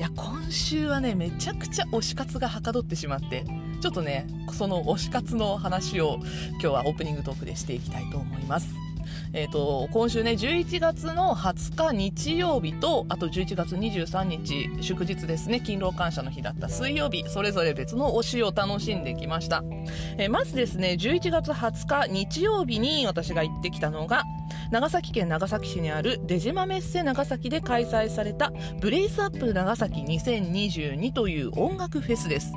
[0.00, 3.44] いや今週はねめちゃくちゃ推し活がはかどってしまって
[3.82, 6.20] ちょっとねその推し活の話を
[6.52, 8.79] 今日はオープニングトークでしていきたいと思います。
[9.32, 19.62] えーと、今週ね11月の20日日曜日とあと11月23日祝日ですね勤労感謝の日だった水曜日それぞれ別の推しを楽しんできました、
[20.18, 24.24] えー、まずですね11月20日日曜日に私が行ってきたのが
[24.70, 32.52] 長崎県長崎市にある出島メッセ長崎で開催されたブレイスアップ長崎2022という音楽フェスです。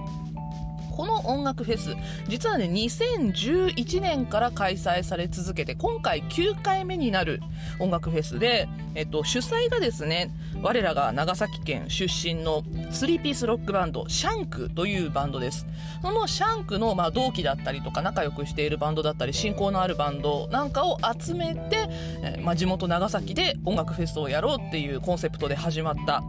[0.96, 1.96] この音楽フェス
[2.28, 7.42] 実はね2011年から開催され続けて今回9回目になる
[7.80, 15.66] 音楽フェスで、えっと、主催がですね我らが長崎県出身の3ピースロックバンドシャンクというバンドです。
[16.02, 21.90] そのシャンクの、まあ、同期だったりとか仲良くしているバンドだったり親交のあるバンドなんかを集めて、
[22.22, 26.24] え、まあ、地元長崎で音楽フェスをやろうっていうコンセプトで始まった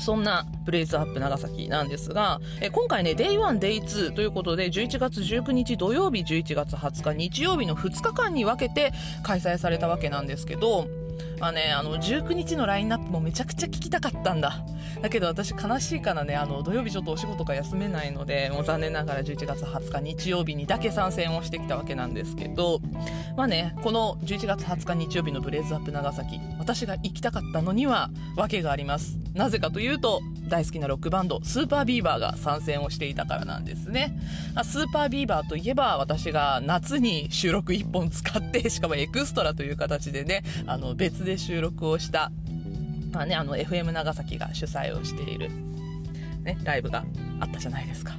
[0.00, 10.88] そんなプレイズアップ長崎なんですが、え今回ね、デイ1、デイ2ということで、11月19日土曜日、11月20日日曜日の2日間に分けて開催されたわけなんですけど、
[11.38, 14.64] まあね、あの、19日のラインナップもめちゃくちゃ聞きたかったんだ。
[15.00, 22.80] だけど私悲しいからね、あの、土曜日ちょっとお仕事が休めないので、もう残念ながら11月20日日曜日にだけ参戦をしてきたわけなんですけど、
[23.36, 29.18] まあね、この11月20日日曜日のブレイズアップ長崎、私が行きたかったのには訳があります。
[29.34, 34.18] なぜかというと、大好きなロックバンド、スーパービーバーが参戦をしていたからなんですね。
[34.64, 42.30] スーパービーバーといえば、私が夏に収録1本使って、しかもエクストラという形でね、あの、別で収録をした、
[43.12, 45.50] まあね、あの、FM 長崎が主催をしている、
[46.44, 47.04] ね、ライブが
[47.40, 48.14] あったじゃないですか。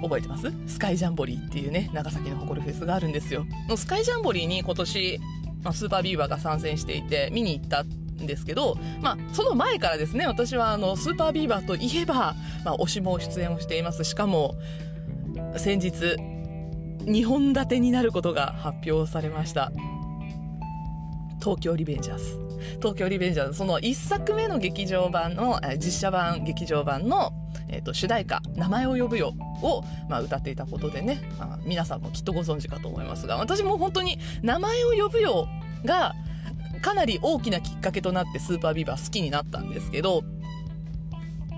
[0.00, 0.52] 覚えてます？
[0.66, 3.44] スカイジャンボリーっていうね、長崎の誇るフェスがあるんですよ。
[3.76, 5.20] スカイジャンボリーに今年、
[5.62, 14.04] まあ、スーパービーバーが参戦していて、見に行ったんですけど、まあ、その前からですね、私はあの、スーパービーバーといえば、まあ、推しも出演をしています。
[14.04, 14.54] しかも、
[15.56, 15.92] 先日、
[17.04, 19.72] 2本立てになることが発表されました。
[21.40, 22.48] 東京リベンジャーズ。
[22.80, 27.32] 東京リベンジャーズ、その1作目の劇場版の、実写版劇場版の、
[27.68, 35.48] えーと、主題歌「名前を呼ぶよ」を、まあ、歌っていたことでね、まあ、皆さんもきっとご存知かと思いますが私も本当に「名前を呼ぶよ」
[35.84, 36.14] が
[36.80, 40.22] かなり大きなきっかけとなってスーパービーバー好きになったんですけど、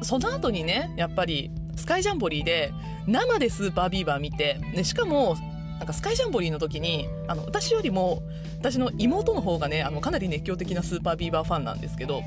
[0.02, 2.72] その後にね、やっぱりスカイジャンボリーで
[3.06, 5.36] 生でスーパービーバー見て、ね、しかも
[5.80, 8.22] なんかスカイジャンボリーの時にあの私よりも
[8.58, 12.22] 私の妹の方がねあのかなり熱狂的なスーパービーバーファンなんですけど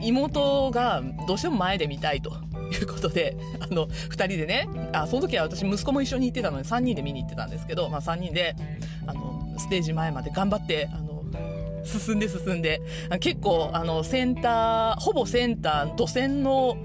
[0.00, 2.32] 妹がどうしても前で見たいと
[2.72, 8.56] いうことであの2人でねあその時は私息子も一緒に行ってたので3人で見に行ってたんですけど、まあ、3人で
[9.06, 11.12] あのステージ前まで頑張ってあの
[11.84, 12.80] 進んで進んで、
[13.18, 16.76] 結構、あの、センター、ほぼセンター、土線の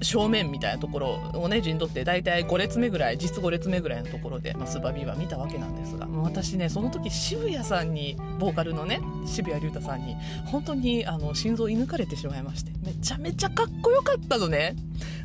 [0.00, 10.16] 正面みたいなところをね、陣取って、大体5列目ぐらい、実5列目ぐらいのところで、まあ、スーパービーバー見たわけなんですが、もう私ね、その時渋谷さんに、ボーカルのね、渋谷龍太さんに、
[10.46, 14.76] 本当に、あの、心臓射抜かれてしまいまして、めちゃめちゃかっこよかったのね。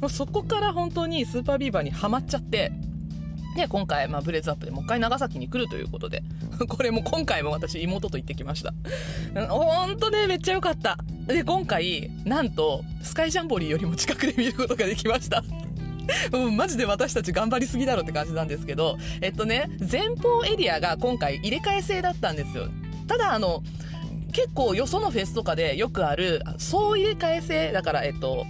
[0.10, 2.72] そこから本当にスーパービーバーにはまっちゃって、
[3.56, 6.24] で、今回、まあ、ブレズアップでもう一回長崎に来るということで、
[6.68, 8.74] これも今回も私妹と行ってきました。
[9.47, 10.97] ほんとね、めっちゃ良かった。
[11.28, 15.44] で、今回、なんと、スカイジャンボリーよりも近くで見ることができました。
[16.34, 22.68] うん、マジで私たち頑張りすぎだろって感じなんですけど、えっとね、前方エリアが今回入れ替え制だったんですよ。
[23.08, 23.63] ただ、あの、
[24.34, 28.45] 結構よそのフェスとかでよくある、総入れ替え制、だから、えっと、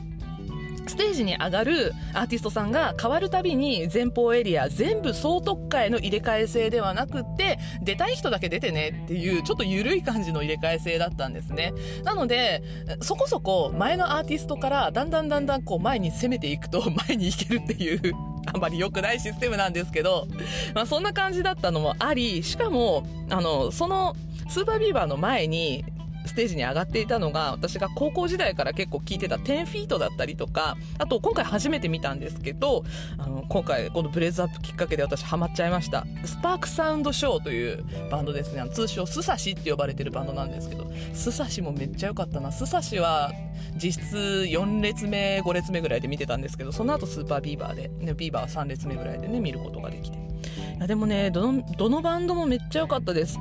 [0.87, 11.73] ステージに上がるアーティストさんが変わるたびに前方エリア全部総特化への入れ替え制ではなくって出たい人だけ出てねっていうちょっと緩い感じの入れ替え制だったんですね。
[12.03, 12.63] なので
[13.01, 18.13] そこそこ前のアーティストからだんだんだんだんこう前に攻めていくと 前に行けるっていう
[18.45, 20.27] あんまり良くないシステムなんですけど、
[20.73, 24.15] まあそんな感じだったのもあり、しかも、あの、その
[24.49, 25.85] スーパービーバーの前に
[26.33, 32.83] ステージに上がっていたのが私が高校時代から結構聞いてた10フィートだったりとかあと今回初めて見たんですけど
[33.19, 36.07] あの今回このブレイズアップきっかけで私ハマっちゃいました。
[36.25, 38.67] スパークサウンドショーというバンドですね。
[38.71, 42.51] 通称スサシって呼ばれてるバンドなんですけどスサシもめっちゃ良かったな。
[42.51, 43.31] スサシは
[43.75, 50.17] 実質4列目5列目ぐらいで見てたんですけどその後スーパービーバーで、ね、ビーバーは3列目ぐらいでね見ることができて。
[50.17, 53.37] いやでもねどのどのバンドもめっちゃ良かったです。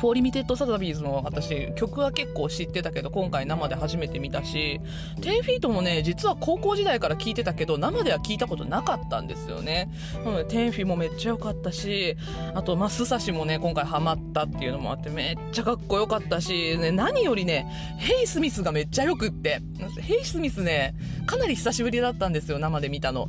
[0.00, 4.80] フォーリミテッドサザビーズの私曲は結構知ってたけど今回生で初めて見たし
[5.18, 9.90] 10フィートもね実は高校時代から聞いてたけど生では聞いたことなかったんですよね。
[10.24, 12.16] なので10フィもめっちゃ良かったし
[12.54, 17.66] あとまあスサシもね今回ハマったっていうのもあってめっちゃかっこよかったし、ね、何よりね
[17.98, 19.60] ヘイスミスがめっちゃよくって。
[20.00, 20.94] ヘイスミスね
[21.26, 23.28] かなり久しぶりだったんですよ生で見たの。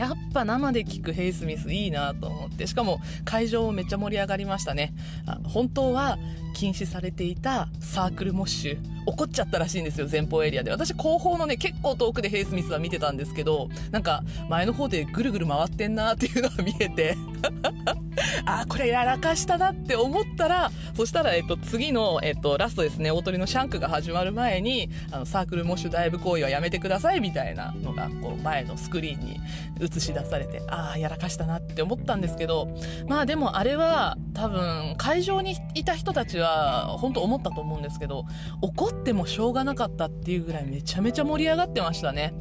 [0.00, 2.66] やっぱ生で聞くヘイスミスいいなと思って。
[2.66, 4.94] しかも会場もめっちゃ盛り上がりましたね。
[5.26, 6.18] あ本当は
[6.60, 10.70] 禁止されていたサークルモッシュ起こっちゃったらしいんですよ前方エリアで。
[10.70, 17.16] 私後方のね結構遠くでヘイスミスは見てたんですけどなんか前の方でぐるぐる回ってんなっていうのが見えて。
[18.44, 29.40] あこれやらかしたなって思ったらそしたら、えっと、次の、えっと、ラストですね大鳥のシャンクが始まる前にあのサークルモッシュダイブ行為はやめてくださいみたいなのがこう前のスクリーンに
[29.80, 32.68] 映し出されてああやらかしたなって思ったんですけど
[33.06, 38.24] まあでもあれは多分会場にいた人たちは本当思ったと思うんですけど
[38.62, 42.34] 怒ってもしょうがなかったっていうぐらいめちゃめちゃ盛り上がってましたね。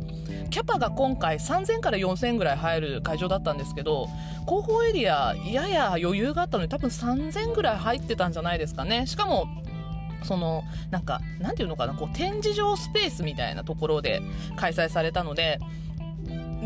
[0.49, 4.07] キャパが今回3000から4000ぐらい入る会場だったんですけど
[4.45, 9.05] 後方エリアやや余裕があったので多分3000ぐらい入ってたんじゃないですかね。
[9.05, 9.47] しかも
[10.23, 14.21] そのなんかなんていうのかなこう展示場スペースみたいなところで
[14.57, 15.59] 開催されたので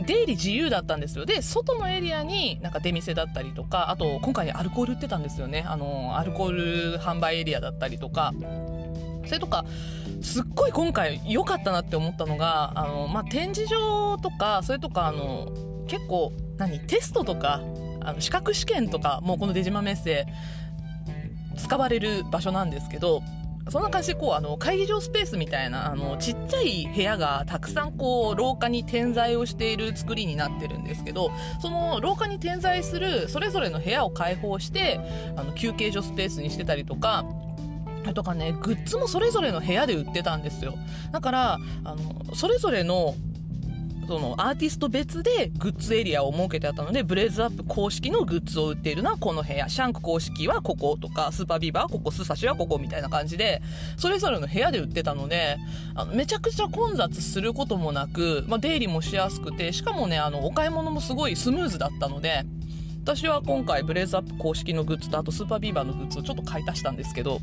[0.05, 1.25] 出入り自由だったんですよ。
[1.25, 5.63] で外のエリアになんか出店だったりとかあと今回アルコール売ってたんですよね。
[5.67, 6.51] あのアルコー
[6.93, 8.33] ル販売エリアだったりとか。
[9.25, 9.65] それとか
[10.21, 15.47] すっごい今回良かったなって思ったのがあの、まあ、展示場とかそれとかあの
[15.87, 17.61] 結構何テストとか
[18.01, 20.25] あの資格試験とかもうこの出島メッセ
[21.57, 23.21] 使われる場所なんですけど
[23.69, 31.31] そんな感じでこうあの会議場スペースみたいなあのちっちゃい部屋がたくさんこう廊下に点在をしている作りになってるんですけど
[31.61, 34.99] その廊下に点在するそれぞれの部屋を開放して
[35.37, 37.25] あの休憩所スペースにしてたりとか
[38.13, 40.75] とかねグッズもそれぞれの部屋で売ってたんですよ。
[41.13, 43.15] だからあのそれぞれの
[44.05, 49.69] そのアーティスト別でグッズエリアを設けてあったのでブレイズアップ公式のグッズを売っているのはこの部屋。
[49.69, 53.61] シャンク公式はこことかスーパービーバーはここスサシはここみたいな感じで
[53.97, 55.57] それぞれの部屋で売ってたので
[55.95, 62.43] あのめちゃくちゃ混雑することもなく、まあ、出入りもしやすくてしかもねあのお買い物もすごいスムーズだったので
[63.03, 67.41] 私は今回ブレイズアップ公式のグッズとあとスーパービーバーのグッズをちょっと買い足したんですけど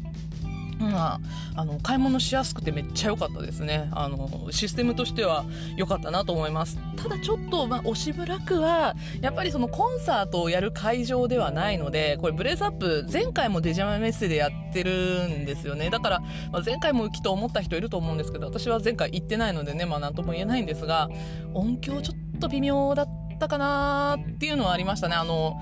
[0.80, 1.20] まあ、
[1.56, 3.88] あの買い物しやすくてめっちゃ良かったですね。
[3.92, 5.44] あのシステムとしては
[5.76, 6.78] 良かったなと思います。
[6.96, 15.90] ただちょっと、まあ、押しぶらくはやっぱりそのコンサートをやる会場ではないのでこれブレイズアップ前回もデジャマメッセでやってるんですよね。
[15.90, 21.08] だから、まあ、前回もきと思った人いると思うんですけど私は前回行ってないのでねまあ何とも言えないんですが
[21.52, 25.14] 音響ちょっと微妙だったかなっていうのはありましたね。
[25.14, 25.60] あの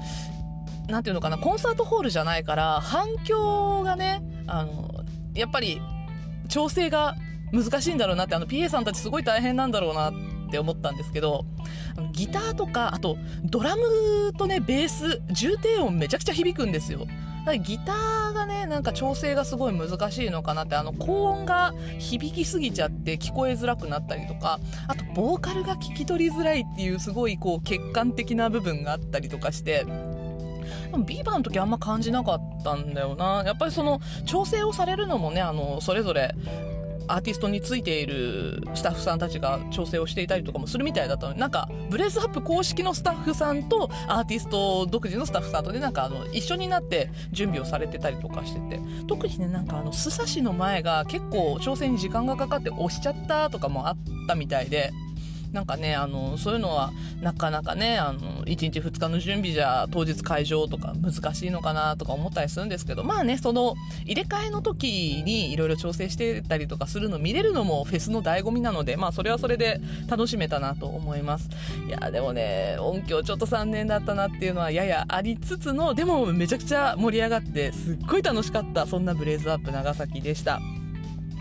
[0.88, 4.97] なていうのかなコンサートホールじゃないから反響がねあの
[5.38, 5.80] やっぱり
[6.48, 7.14] 調整が
[7.52, 10.14] 難しいんだろうなってあの PA さんたちすごい大変なんだろうなっ
[10.50, 11.44] て思ったんですけど
[12.12, 17.06] ギターとかあとドラムとねベース重低音めちゃくちゃ響くんですよ。
[17.62, 29.86] ギターがねなんか調整がすごい難しいのかなってあの高音が響きすぎちゃって聞こえづらくなったりとかあとボーカルが聞き取りづらいっていうすごいこう欠陥的な部分があったりとかして
[30.96, 33.42] ビーバーの時あんま感じなかったんだよな。
[33.44, 36.34] やっぱりその調整をされるのもねあのそれぞれ
[37.08, 48.80] アーティストについているスタッフさんたちが調整をしていたりとかもするみたいだったのでなんかブレイズアップ公式のスタッフさんとアーティスト独自のスタッフさんとでなんかあの一緒になって準備をされてたりとかしてて。
[49.08, 54.92] 特にねなんかあのスサシの前が結構調整に時間がかかって押しちゃったとかもあったみたいで。
[55.52, 63.74] なんかねあのそういうのはなかなかねあの1日2日の準備じゃ当日会場とか難しいのかなとか思ったりするんですけどまあねその
[64.04, 71.48] 入れ替えの時にいろいろ調整してたりとかするの見れるのもフェスの醍醐味なのでまあそれはそれで楽しめたなと思います。
[71.86, 80.60] いやでもね音響ちょっと残念だったなっていうのはややありつつのでもめちゃくちゃ盛り上がってすっごい楽しかったそんなブレイズアップ長崎でした。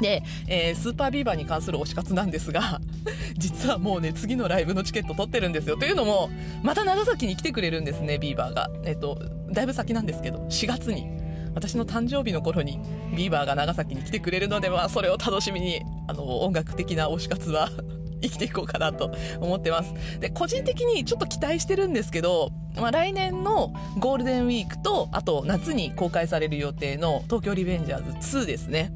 [0.01, 2.81] で、えー、スーパービーバーに関する推し活なんですが、
[3.37, 5.77] 実はもうね、次のライブのチケット取ってるんですよ。
[5.77, 6.29] というのも、
[6.63, 8.69] また長崎に来てくれるんですね、ビーバーが。
[8.85, 9.19] えっ、と、
[9.51, 11.17] だいぶ先なんですけど、4月に。
[11.57, 12.79] 私の誕生日の頃に
[13.15, 17.71] ビーバーが長崎に来てくれるのではそれを楽しみにあの音楽的な推し活は
[18.21, 28.91] 生きていこうかなと思ってますで個人的にちょっと期待してるんですけど、まあ、来年のゴールデンウィークとあと夏に公開される予定の「東京リベンジャーズ2」ですね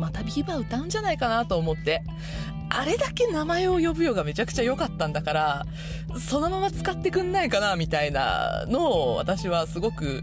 [0.00, 2.02] またビーバー歌うんじゃないかなと思って
[2.70, 5.66] あれだけ名前を呼ぶよがめちゃくちゃ良かったんだから、
[6.18, 10.22] そのまま使ってくんないかな、みたいなのを私はすごく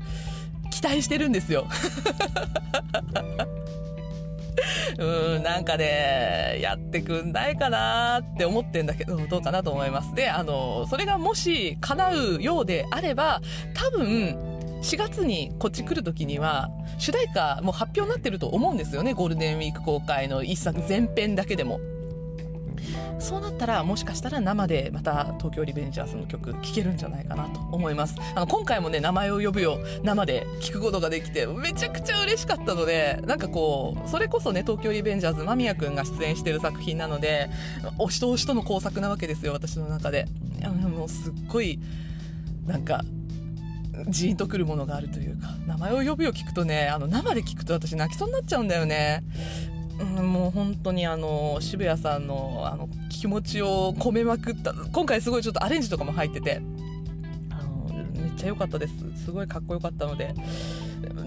[0.72, 1.68] 期待してるんですよ。
[4.98, 10.16] うん、なんかね、やってくんないかなって思ってんだけど、どうかなと思います。
[10.16, 13.42] で、あの、それがもし叶うようであれば、
[13.74, 19.14] 多分、4月にこっち来る時には、主題歌もう発表になってると思うんですよね。
[19.14, 21.80] ゴールデンウィーク公開の一作前編だけでも。
[23.20, 37.50] そうなったらもしかしたら生でまた東京リベンジャーズの曲聴けるんじゃないかなと思いますあの今回もね名前を呼ぶよ生で聴くことができてめちゃくちゃ嬉しかったのでなんかこうそれこそね東京リベンジャーズ間宮君が出演してる作品なので
[37.98, 40.28] 推しと推しとの工作なわけですよ私の中で
[40.96, 41.80] もうすっごい
[42.68, 43.02] なんか
[44.08, 46.88] ジーンとくるものがあるというか名前を呼ぶよ聞くとね。
[46.88, 49.24] あの生で聞くと私泣きそうになっちゃうんだよね。
[50.18, 56.62] うん、もう本当にあの渋谷さんのあの気持ちを込めまくった今回すごいちょっとアレンジとかも入ってて
[57.50, 58.94] あのめっちゃ良かったです。
[59.26, 60.34] すごいかっこよかったので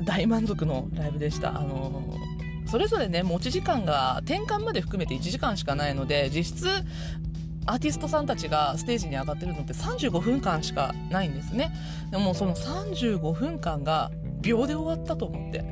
[0.04, 1.58] 大満足のライブでした。
[1.58, 2.16] あの
[2.66, 6.68] それぞれね持ち時間が転換まで含めて1時間しかないので実質
[7.66, 11.72] アーティストさんたちがステージに上がってるのって35分間しかないんですね
[12.10, 15.64] でもその35分間が秒で終わったと思って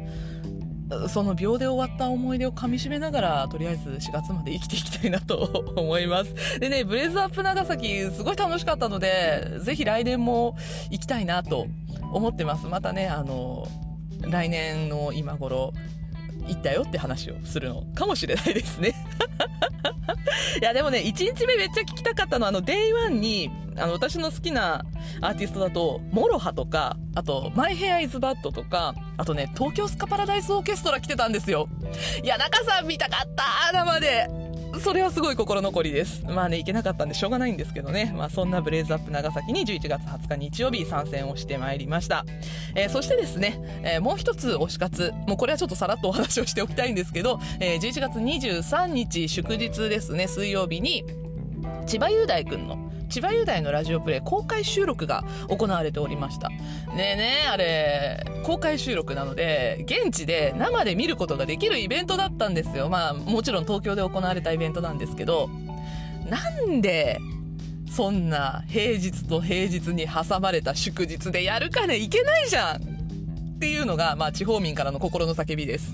[1.09, 5.37] その秒で終わった思い出をかみしめながら、とりあえず4月まで生きていきたいなと
[5.77, 6.59] 思います。
[6.61, 10.57] でね、ブレイズアップ長崎、すごい楽しかったので、ぜひ来年も
[10.91, 11.67] 行きたいなと
[12.13, 12.67] 思ってます。
[12.67, 13.67] またね、あの、
[14.23, 15.73] 来年の今頃、
[16.49, 18.95] 行ったよって話をするのかもしれないですね。
[20.61, 24.85] いやでもね1日目めっちゃ聞きたかったのはあの Day1 にあの私の好きな
[25.21, 31.69] アーティストだとモロハとかあとマイヘアイズバッドとかあとね東京スカパラダイスオーケストラ来てたんですよ。
[32.23, 34.58] いや谷中さん見たかった生で。
[34.81, 36.25] それはすごい心残りです。
[36.25, 38.13] まあね、行けなかったんでしょうがないんですけどね。
[38.17, 42.25] まあそんなブレイズアップ長崎に11月20日日曜日参戦をしてまいりました。
[42.75, 45.13] えー、そしてですね、えー、もう一つ推し活。
[45.27, 51.05] もうこれはちょっとさらっとお話をしておきたいんですけど、えー、11月23日祝日ですね、水曜日に、
[51.87, 56.49] 千葉雄大君の千葉雄大のラジオプレイ公開収録が行われておりました。
[56.49, 56.57] ね
[56.95, 62.89] えねえあれ公開収録なので現地で生で見ることができるイベントだったんですよ。
[62.89, 65.49] まあもちろん東京で行われたイベントなんですけど。
[66.29, 67.21] なんで
[67.91, 75.93] そんな平日と平日に挟まれた祝日でやるかねいけないじゃんっていうのが、まあ、地方民からの心の叫びです。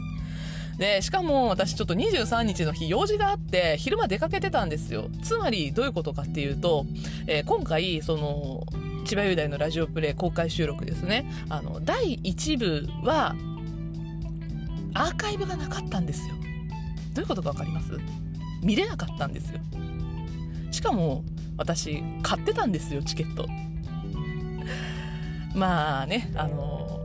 [0.79, 5.09] で、しかも私ちょっと23日の日用事があって昼間出かけてたんですよ。
[5.23, 6.87] つまりどういうことかっていうと、
[7.27, 8.65] えー、今回その
[9.05, 11.31] 千葉雄大のラジオプレイ公開収録ですね。
[11.49, 13.37] あの、第1部は
[14.95, 16.35] アーカイブがなかったんですよ。
[17.15, 17.93] どういうことかわかります？
[18.63, 19.61] 見れなかったんですよ。
[20.71, 21.23] しかも
[21.57, 23.47] 私買ってたんですよ、チケット。
[25.55, 27.01] まあね、あの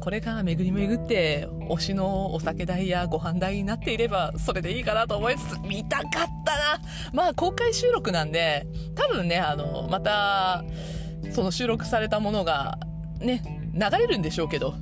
[0.00, 6.80] これが巡り巡って推しのお酒代やご飯代になっていればそれでいいかなと思いつつ見たかったな。
[7.12, 10.64] まあ公開収録なんで多分ねあのまた
[11.30, 12.78] その収録されたものが
[13.20, 13.42] ね
[13.74, 14.74] 流れるんでしょうけど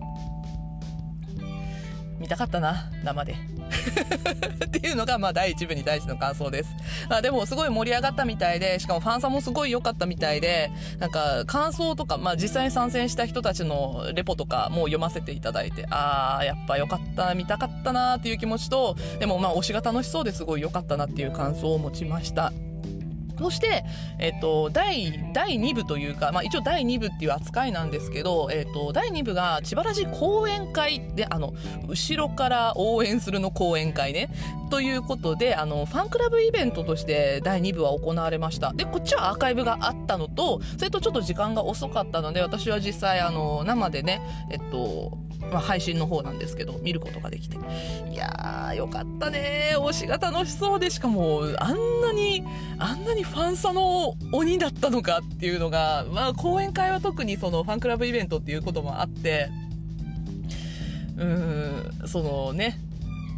[2.19, 3.35] 見たかったな生で
[4.67, 6.71] っていうのが、まあ、第1部に対しての感想です。
[7.09, 22.53] あでも、すごい盛り上がったみたいで、しかもファンさんもすごい良かったみたいで、なんか、感想とか、まあ、実際に参戦した人たちのレポとかも読ませていただいて、あー、やっぱ良かった、見たかったなーっていう気持ちと、でも、まあ、推しが楽しそうですごい良かったなっていう感想を持ちました。
[23.39, 23.85] そして、
[24.19, 31.53] えっと、第、第2部というか、まあ一応第2部っていう扱いなんですけど、えっと、第2部が千葉らしい講演会で、あの、
[31.89, 34.31] 後ろから応援するの講演会ね。
[34.69, 38.73] ということで、あの、ファンクラブイベントとして第2部は行われました。
[38.73, 44.21] で、こっちはアーカイブがあったのと、それとちょっと時間が遅かったので、私は実際、あの、生でね、
[44.51, 45.19] えっと、
[45.53, 47.57] まあ、配信の方なんですけど、見ることができて。
[47.57, 52.43] いやー、よかったね推しが楽しそうで、しかも、あんなに、
[52.79, 59.49] あんなにファンサの鬼だったのかっていうのが、まあ、講演会は特にそのファンクラブイベントっていうこともあって、
[61.17, 62.79] うーん、そのね、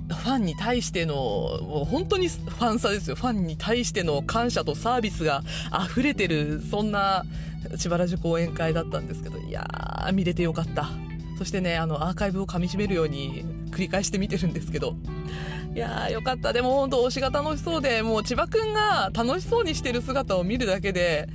[0.09, 3.17] ファンに対しての、もう本当にファンサですよ。
[3.17, 5.43] ファンに対しての感謝とサービスが
[5.89, 7.25] 溢れてる、そんな
[7.79, 10.91] 千葉ラジ講演会だったんですけど、いやー、見れてよかった。
[11.39, 14.97] そしてねあのアーカイブをかみしめるように繰り返して見てるんですけど
[15.73, 21.29] いやーよかったでも本当推しが楽しそうでもう千葉くんが楽しそうにしてる姿を見るだけで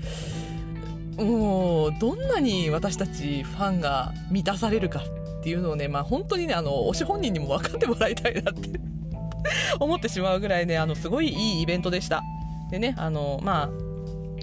[1.16, 5.04] もうどんなに私たちファンが満たされるか
[5.44, 8.80] っていうのをね、まあ、本当にねあの推し本人にも分かってもらいたいなって
[9.78, 12.24] 思ってしまうぐらいねあのすごいいいイベントでした
[12.72, 13.94] でねあのまあ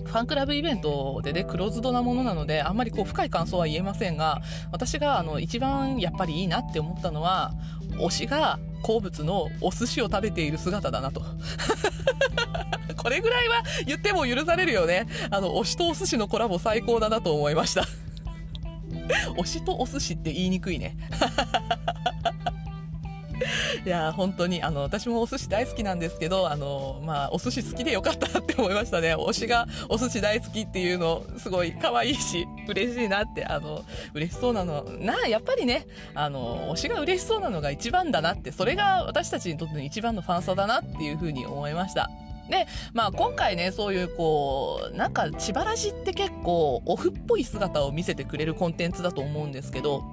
[0.05, 4.43] ファンクラブイベントでね、クローズドなものなので、あんまりこう深い感想は言えませんが、
[4.73, 7.53] 私があの一番やっぱりいいなって思ったのは、
[8.01, 11.23] 推しが好物のお寿司を食べている姿だなと。
[13.01, 15.07] これぐらいは言っても許されるよね。
[15.31, 17.87] あの、推しとお寿司のコラボ最高だなと思いました。
[19.37, 20.97] 推しとお寿司って言いにくいね。
[23.85, 29.15] いや本当にあの私もお寿司大好きなんですけどあの、まあ、お寿司好きでよかったって思いましたね。
[29.15, 34.85] 推しがお寿司大好きっていうのすごい可愛いし嬉しいなってあの嬉しそうなの。
[35.01, 42.11] なやっぱりねあの推しが嬉しそうなのが一番だなってそれが私たちにとっての一番のファンサだなっていうふうに思いました。
[42.51, 50.05] で、まあ今回ね、そういうこう、なんか千葉らしって結構オフっぽい姿を見せてくれるコンテンツだと思うんですけど、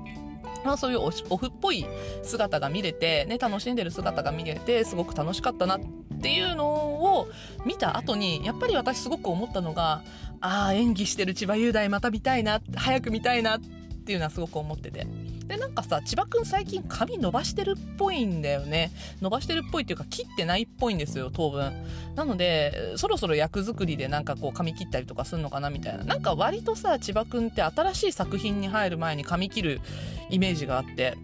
[0.63, 1.85] まあ、そういうオフっぽい
[2.23, 5.79] 姿が見れて、ね、楽しんでる姿が見れてすごく楽しかったなっ
[6.21, 7.29] ていうのを
[7.65, 10.03] 見た後にやっぱり私すごく思ったのが
[10.41, 13.61] ああ演技してる千葉雄大また見たいな早く見たいなっ
[14.07, 15.05] ていうのはすごく思ってて。
[15.47, 18.91] でなんかさ千葉くん最近髪伸ばしてるっぽいんだよね。
[19.21, 21.73] 伸ばしてるっぽいっていうか切ってないっぽいんですよ当分。
[22.15, 26.03] なのでそろそろ役作りでなんかこう髪切ったりとかするのかなみたいな。
[26.03, 29.81] なんか割とさ千葉くんって新しい作品に入る前に髪切る
[30.29, 31.17] イメージがあって。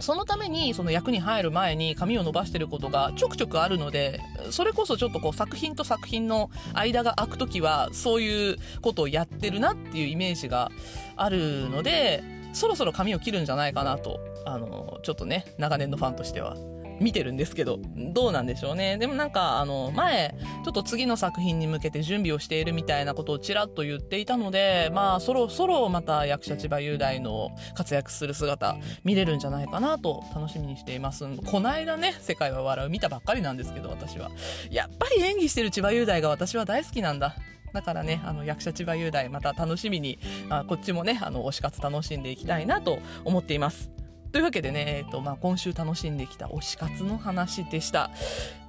[0.00, 4.20] そのためにその役に入る前に髪を伸ばしてることがちょくちょくあるので
[4.50, 10.70] それこそちょっとこう作品と作品の間が空く時はそういうことをやってるなっていうイメージが
[11.16, 12.22] あるので
[12.52, 16.56] そろそろ髪を切るんじゃないかなとあのちょっとね長年のファンとしては。
[17.00, 18.98] 見てるんですけど、どうなんでしょうね。
[18.98, 20.34] でもなんか、あの、前、
[20.64, 31.24] ちょっと次の作品に向けて準備をしているみたいなことをちらっと言っていたので、まあ、そろそろまた役者千葉雄大の活躍する姿、見れるんじゃないかなと楽しみにしています。
[31.36, 34.30] この間ね、世界は笑う見たばっかりなんですけど、私は。
[34.70, 37.34] やっぱり演技してる千葉雄大が私は大好きなんだ。
[37.72, 43.90] だからね、あの役者千葉雄大、また楽しみに、あこっちもね、あの推し活楽しんでいきたいなと思っています。
[44.34, 48.10] というわけでね、えっとまあ、今週楽しんできた推し活の話でした。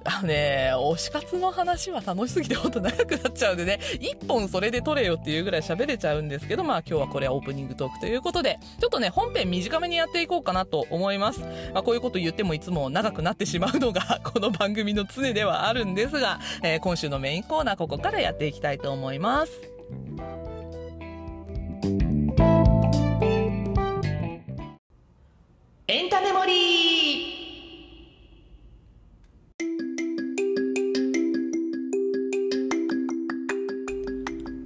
[0.04, 11.40] あのね、推し活の話は楽しすぎてほんと長くなっちゃうんでね、一本それで撮れよっていうぐらい喋れちゃうんですけど、まあ今日はこれはオープニングトークということで、ちょっとね、本編短めにやっていこうかなと思います。
[11.74, 19.52] まあこういうこと言ってもいつも長くなってしまうのが この番組の常ではあるんですが、えー、今週のメインコーナーここからやっていきたいと思います。
[25.88, 26.52] エンタメモリ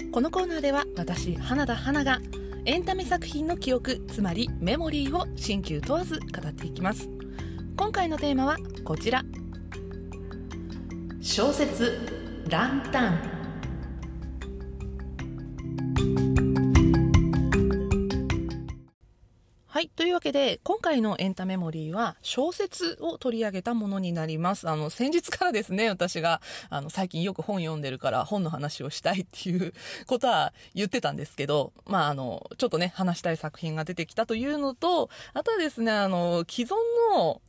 [0.06, 2.20] ーこのコーナーでは私花田花が
[2.64, 7.11] エンタメ作品の記憶つまりメモリーを新旧問わず語っていきます。
[7.76, 9.22] 今回のテーマはこちら。
[11.20, 11.98] 小説
[12.48, 13.20] 「ランタン」
[19.81, 19.88] はい。
[19.88, 24.69] というわけで、今回のエンタメモリーは小説を取り上げたものになります。
[24.69, 29.73] あの、先日からですね、私が、あの、最近よく本読んでるから本の話をしたいっていう
[30.07, 36.75] ことは言ってたんですけど、まあ、あの、ちょっとね、話したい作品が出てきたというのと、あとはですね、あの、既存
[37.16, 37.40] の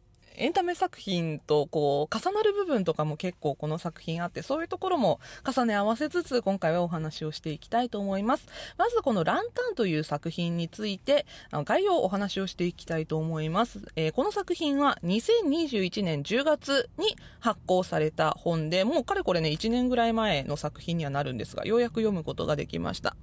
[0.42, 8.48] エンタメ作品とこう重なる部分とかも結構この作品あってそういうところも重ね合わせつつ今回はお話をしていきたいと思います。
[8.78, 23.16] まずこのランタンという作品について概要をお話をしていきたいと思います、えー、この作品は2021年10月に発行された本でもうかれこれね1年ぐらい前の作品にはなるんですがようやく読むことができました、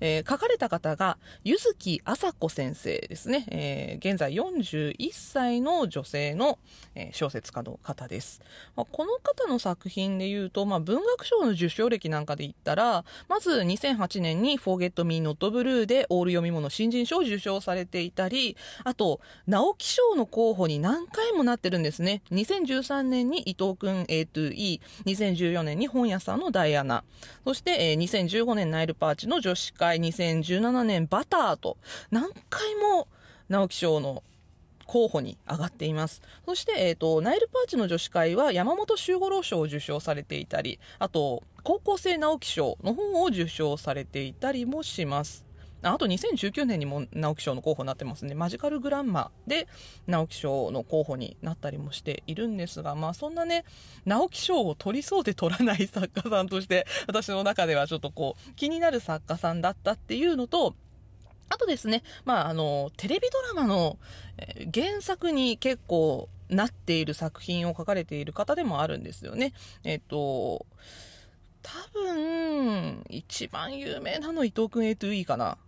[0.00, 6.58] えー、書かれた方が柚木麻子先生ですね、えー、現在41歳の女性の
[6.94, 8.42] えー、小説家の方です。
[8.76, 22.22] まあ、この方の作品で言うと、まあ、文学賞の受賞歴なんかで言ったら、まず2008年に Forget Me Not Blue でオール読み物新人賞を受賞されていたり、あと、直木賞の候補に何回もなってるんですね。
[22.30, 27.04] 2013年に伊藤君 A2E、2014年に本屋さんのダイアナ、
[27.44, 31.76] そして、えー、2015年ナイルパーチの女子会、2017年バターと、
[32.10, 33.08] 何回も
[33.48, 34.22] 直木賞の
[34.92, 36.20] 候補に上がっています。
[36.44, 45.46] そして、えっ、ー、と、ナイルパーチの女子会は山本周五郎賞を受賞されていたり、あと、高校生直木賞の本を受賞されていたりもします。
[45.80, 48.34] あと2019年にも直木賞の候補になってますね。
[48.34, 49.66] マジカルグランマで
[50.06, 53.64] 直木賞の候補になったりもしているんですが、まあそんなね、
[54.04, 60.74] 直木賞を取りそうで取らない作家さんとして、私の中ではちょっとこう、気になる作家さんだったっていうのと、
[61.48, 63.98] あとですね、まああの、テレビドラマの
[64.72, 69.52] 原作に結構なっている作品を書かれている方でもあるんですよね。
[69.84, 70.66] えっと、
[71.62, 75.58] 多分、一番有名なの伊藤君 A2E かな。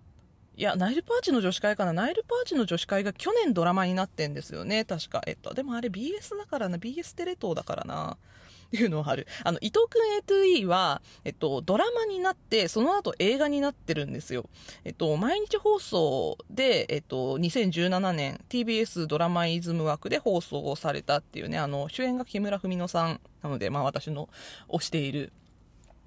[0.57, 1.93] いや、ナイルパーチの女子会かな。
[1.93, 4.85] ナイルパーチの女子会が去年ドラマになってんですよね。
[4.85, 5.23] 確か。
[5.27, 6.79] えっと、でもあれ BS だからな。
[6.79, 8.17] BS テレ東だからな。
[8.75, 9.27] いうのはある。
[9.45, 14.49] あの、伊藤くん A2E は、えっと、ドラマになって、その後映画になってるんですよ。
[14.85, 24.29] えっと、毎日放送で、えっと、2017年 TBS ドラマイズム枠で放送をされたっていうね、あの、主演が木村文乃さんなので、まあ私の
[24.69, 25.33] 推している、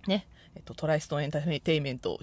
[0.08, 2.20] ね、えっと、トライストンエンターテイメント、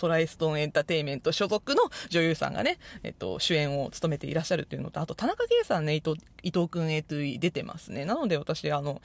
[0.00, 8.06] トライストンエンターテイメント所属の女優さんがね、えっと、主演を務めていらっしゃるというのと、あと田中圭さんね、伊藤、伊藤くん A2 出てますね。
[8.06, 9.02] なので私、あの、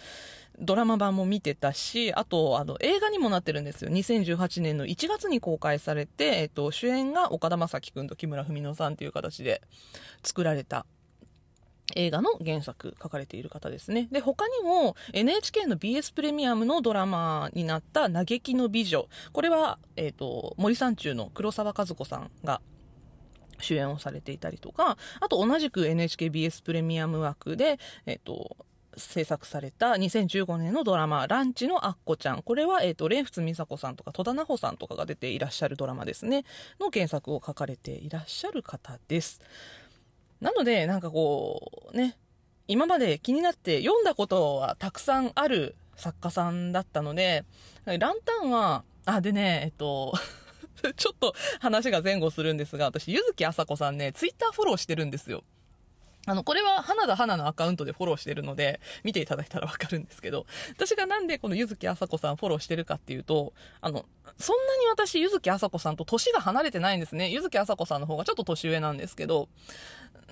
[0.60, 3.91] ドラマ版も見てたし、あと、あの、映画にもなってるんですよ。
[3.91, 9.62] 2018年の1月に公開されて、えっと、主演が岡田将生くんと木村文乃さんという形で
[10.24, 10.86] 作られた
[11.96, 14.08] 映画の原作書かれている方ですね。
[14.12, 19.08] で、他にも NHK の BS プレミアムのドラマになった嘆きの美女。
[19.34, 22.62] これは、えっ、ー、と、森三中の黒沢和子さんが
[23.60, 28.58] 主演をされていたりとか、あと同じく NHKBS プレミアム枠で、えっ、ー、と、
[28.97, 32.41] 制作された2015年のドラマ、ランチのアッコちゃん。
[32.41, 36.43] これは、えっ、ー、と、蓮仏美佐子さんとか戸田奈穂さんとかが出ていらっしゃるドラマですね。
[36.79, 39.41] の原作を書かれていらっしゃる方です。
[40.41, 42.17] なので、なんかこう、ね、
[42.67, 47.45] 今まで気になって読んだことはたくさんある作家さんだったので、
[47.86, 50.13] ランタンは、あ、でね、えっと、
[50.95, 55.43] ちょっと話が前後するんですが、私、ゆずきあさこさんね、ツイッターフォローしてるんですよ。
[56.26, 64.06] あの、これは花田花のアカウントでフォローしてるので、見ていただいたらわかるんですけど、私がなんでこのゆずきあさこさんフォローしてるかっていうと、あの、
[64.38, 67.30] そんなに私、ゆずきあさこさんと年が離れてないんですね。
[67.30, 69.50] ゆずきあさこさんの方がちょっと年上なんですけど、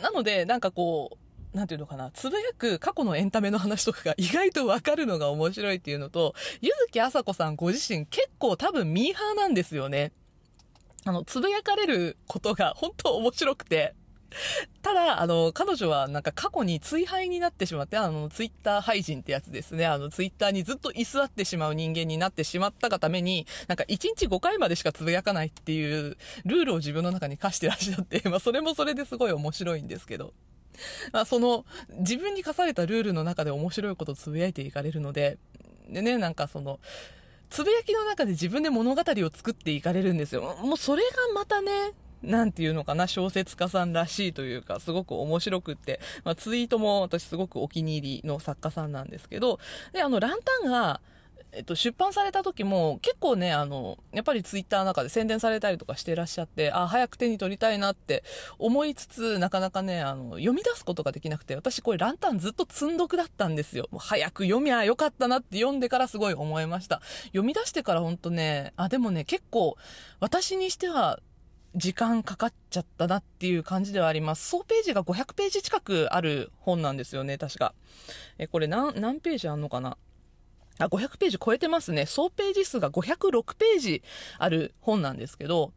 [0.01, 1.17] なので、なんかこう、
[1.57, 10.11] なんていうのかな、つぶやく過去のエンタメの話とかが意外とわかるのが面白いっていうのと、ゆずきあさこさんご自身結構多分ミーハーなんですよね。
[11.05, 13.93] あの、つぶやかれることが本当面白くて。
[14.81, 19.85] ただ、あの、彼女はなんか過去に追廃になってしまって、あの、ツイッター廃人ってやつですね。
[19.85, 30.33] あの、ツイッターにずっと居座ってしまう人間になってしまったがために、なんか1日5回までしかつぶやかないっていうルールを自分の中に課してらっしゃって、 まあそれもそれですごい面白いんですけど。
[31.11, 31.65] まあその、
[31.99, 35.37] 自分に課されたルールの中で面白いことをつぶやいていかれるので、
[35.87, 36.79] でね、なんかその、
[37.49, 40.57] つぶやきの中で自分で物語を作っていかれるんですよ。
[40.63, 41.91] もうそれがまたね、
[42.23, 49.59] なんていうのかな、小説家さんらしいというか、すごく面白くって、まあ、ツイートも私すごくお気に入りの作家さんなんですけど、
[49.91, 51.01] で、あの、ランタンが、
[51.55, 58.23] えっと、出版された時も結構ね、あの、やっぱりツイッターの中で宣伝されたりとかしてらっしゃって、あ、早く手に取りたいなって
[58.57, 63.87] 思いつつ、なかなかね、あの、読み出すことができなくて、私これランタンずっと積んどくだったんですよ。
[63.91, 67.01] もう早く読みゃよかったなって読んでからすごい思いました。
[67.27, 69.77] 読み出してからほんとね、あ、でもね、結構、
[70.19, 71.19] 私にしては、
[71.75, 74.47] 時間かかっちゃったなっていう感じではあります。
[74.49, 77.73] 総ページが500ページ近くある本なんですよね、確か。
[78.37, 79.97] え、これ何、何ページあんのかな？
[80.79, 82.05] あ、500ページ超えてますね。
[82.05, 84.03] 総ページ数が506ページ
[84.37, 85.71] ある本なんですけど、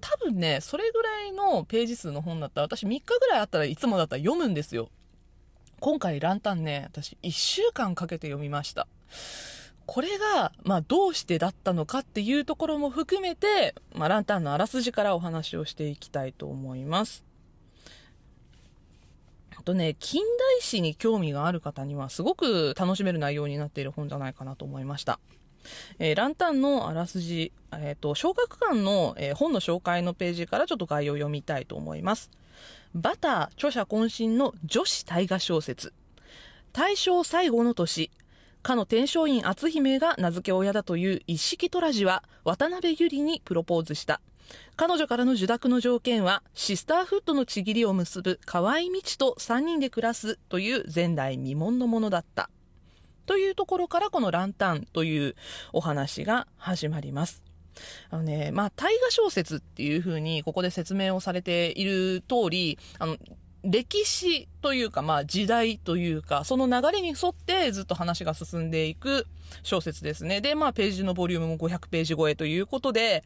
[0.00, 4.90] 多分ね、それぐらいのページ数の本だったら、私3日ぐらいあったらいつもだったら読むんですよ。
[5.80, 8.88] 今回ランタンね、私1週間かけて読みました。
[9.86, 17.24] これが、まあ、どうしてだったのかっていうところも含めて、まあ、ランタンのあらすじからお話をしていきたいと思います。
[19.56, 25.18] あとね、近代史に興味がある方にはすごく楽しめる内容になっている本じゃないかなと思いました。
[25.98, 32.30] えー、ランタンのあらすじ、えっ、ー、と、小学館の、えー、本の紹介のページからちょっと概要を読みたいと思います。
[32.94, 35.92] バター著者渾身の女子大河小説。
[36.72, 38.10] 大正最後の年、
[38.66, 44.20] かの天璋院篤姫が名付け親だという一式トラジは渡辺百合にプロポーズした。
[44.74, 48.78] 彼女からの受諾の条件は、シスターフットのちぎりを結ぶ河合
[49.18, 52.50] 道と3人で暮らすという前代未聞のものだった。
[53.26, 55.36] というところからこのランタンという
[55.72, 57.44] お話が始まります。
[58.10, 63.16] あのね、まあ、大河小説っていう風にここで説明をされている通り、あの、
[63.66, 69.26] 歴史というか、まあ時代というか、その流れに沿ってずっと話が進んでいく
[69.62, 70.40] 小説ですね。
[70.40, 73.24] で、まあページのボリュームも500ページ超えということで、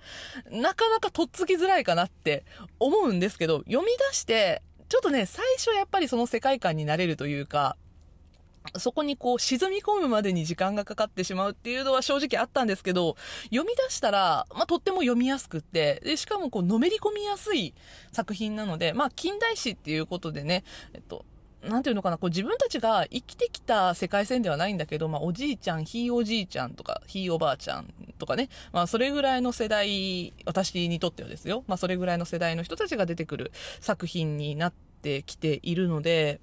[0.50, 2.44] なかなかとっつきづらいかなって
[2.78, 7.76] 思うんですけど、読み出して、ちょっとね、最初やっぱりその世界観になれるというか、
[8.76, 17.74] そこにこう沈み込むまでに時間がかかってしまうっていうのは正直あったんですけど、読み出したら、まあ、とっても読みやすくって、で、しかもこう、のめり込みやすい
[18.12, 21.24] 作品なので、まあ、近代史っていうことでね、えっと、
[21.62, 36.40] なんていうのかな、こう自分たちが生きてきた世界線ではないんだけど、まあ、おじいちゃん、ひいおじいちゃんとか、ひいおばあちゃんとかね、まあ、それぐらいの世代、私にとってはですよ、まあ、それぐらいの世代の人たちが出てくる作品になってきているので、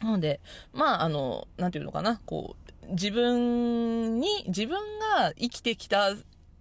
[0.00, 0.40] なので、
[0.72, 2.56] まあ、あの、なんていうのかな、こ
[2.88, 4.78] う、自分に、自分
[5.16, 6.14] が生きてきた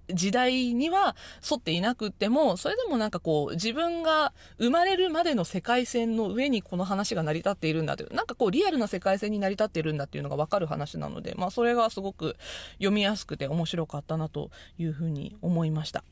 [0.07, 1.15] 時代には
[1.49, 12.37] 沿っていなくても、それでもなんかこう、自分が生まれるまでの世界線の上にこの話が成り立っているんだという、なんかこう、リアルな世界線に成り立っているんだっていうのがわかる話なので、まあ、それがすごく
[12.73, 16.03] 読みやすくて面白かったなというふうに思いました。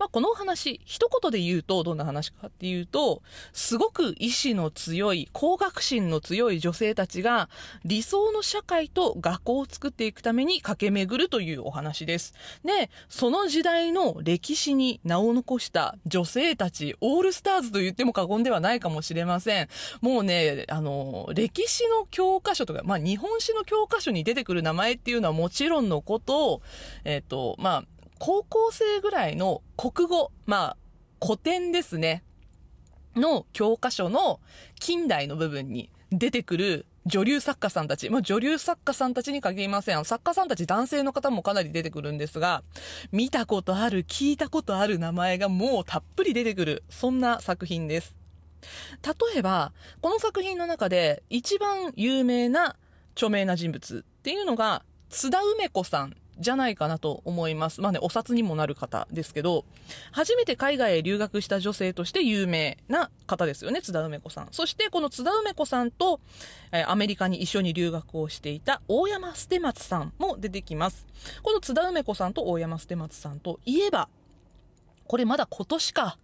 [0.00, 3.20] まあ、このお話、一言で言うと、どんな話かっていうと、
[3.52, 7.50] すごく意志の強い、高学心の強い女性たちが、
[7.84, 12.32] 理想の社会と学校を作っていくために駆け巡るというお話です。
[12.64, 19.68] で、その時代の歴史に名を残した女性たち、オールスターズと言っても過言ではないかもしれません。
[20.00, 26.62] もうね、あの、歴史の教科書とか、まあ、日本史の教科書に出てくる名前っていうのはもちろんのことを、
[27.04, 32.22] えっ、と、まあ、高校生ぐらいの国語、まあ、古典ですね、
[33.16, 34.40] の教科書の
[34.78, 40.04] 近代の部分に出てくる女流作家さんたち、まあ、女流作家さんたちに限りません。
[40.04, 42.62] 作家さんたち男性の方もかなり出てくるんですが、
[43.10, 48.14] 見たことある、聞いたことある名前がもうたっぷり出てくる、そんな作品です。
[49.02, 52.76] 例えば、この作品の中で一番有名な
[53.14, 57.80] 著名な人物っていうのが、津田梅子さんじゃないかなと思います。
[57.80, 59.64] まあね、お札にもなる方ですけど、
[60.10, 64.48] 初めて海外へ留学した女性として有名な方ですよね、津田梅子さん。
[64.50, 66.20] そしてこの津田梅子さんと、
[66.72, 71.06] えアメリカに一緒に留学をしていた大山捨松さんも出てきます。
[71.42, 74.08] この津田梅子さんと大山捨松さんといえば、
[75.06, 76.18] これまだ今年か。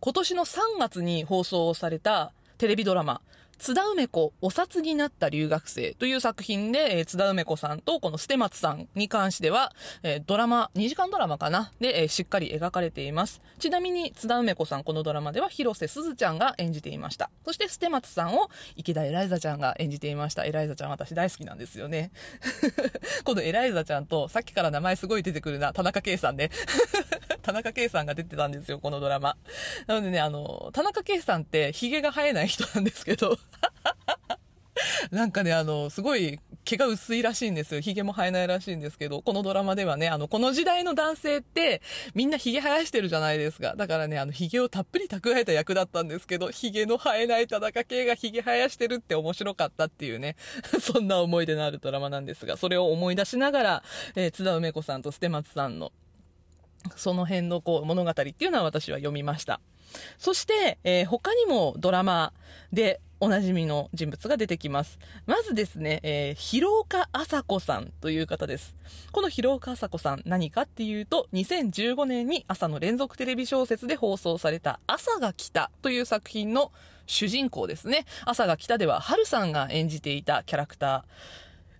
[0.00, 3.20] 今年の3月に放送されたテレビドラマ、
[3.62, 9.72] 津田梅子、お札になった留学生という作品で、えー、津田梅子さんとこの捨松さんに関しては、
[10.02, 11.70] えー、ドラマ、2時間ドラマかな？
[11.78, 13.40] で、えー、しっかり描かれています。
[13.60, 17.30] ちなみに津田梅子さん、このドラマでは広瀬すずちゃんが演じていました。
[17.44, 20.44] そして捨松さんを池田エライザちゃんが演じていました。
[20.44, 22.10] エライザちゃん私大好きなんですよね。
[23.22, 26.50] このエライザちゃんと、さっきから名前すごい出てくるな、田中圭さんね。
[27.42, 29.36] 田中圭さんが出てたんですよ、このドラマ。
[29.86, 33.38] なのでね、あの、田中圭さんって髭が生えない人なんですけど、
[35.10, 37.80] なんかね、あの、すごい毛が薄いらしいんですよ。
[37.80, 41.82] 髭も生えないらしいんですけど、このドラマではね、あの、この時代の男性って、
[42.14, 43.74] みんな髭生やしてるじゃないですか。
[43.76, 50.36] だからね、あの、髭をたっぷり蓄えた役だったんですけど、髭の生えない田中圭が髭生やしてるって面白かったっていうね、
[50.80, 53.82] そんな思い出のあるドラマなんですが、それを思い出しながら、
[54.14, 55.92] えー、津田梅子さんと捨松さんの、
[56.96, 59.60] その辺のこう物語っていうのは私は読みました。
[60.18, 62.32] そして、えー、他にもドラマ
[62.72, 64.98] でおなじみの人物が出てきます。
[65.26, 68.74] まずですね、えー、広岡麻子さんという方です。
[69.12, 76.72] この広岡麻子さん何かっていうと、2015年に朝の連続テレビ小説で放送された朝が来たという作品の
[77.06, 78.06] 主人公ですね。
[78.24, 81.04] 朝が来たでは春さんが演じていたキャラクタ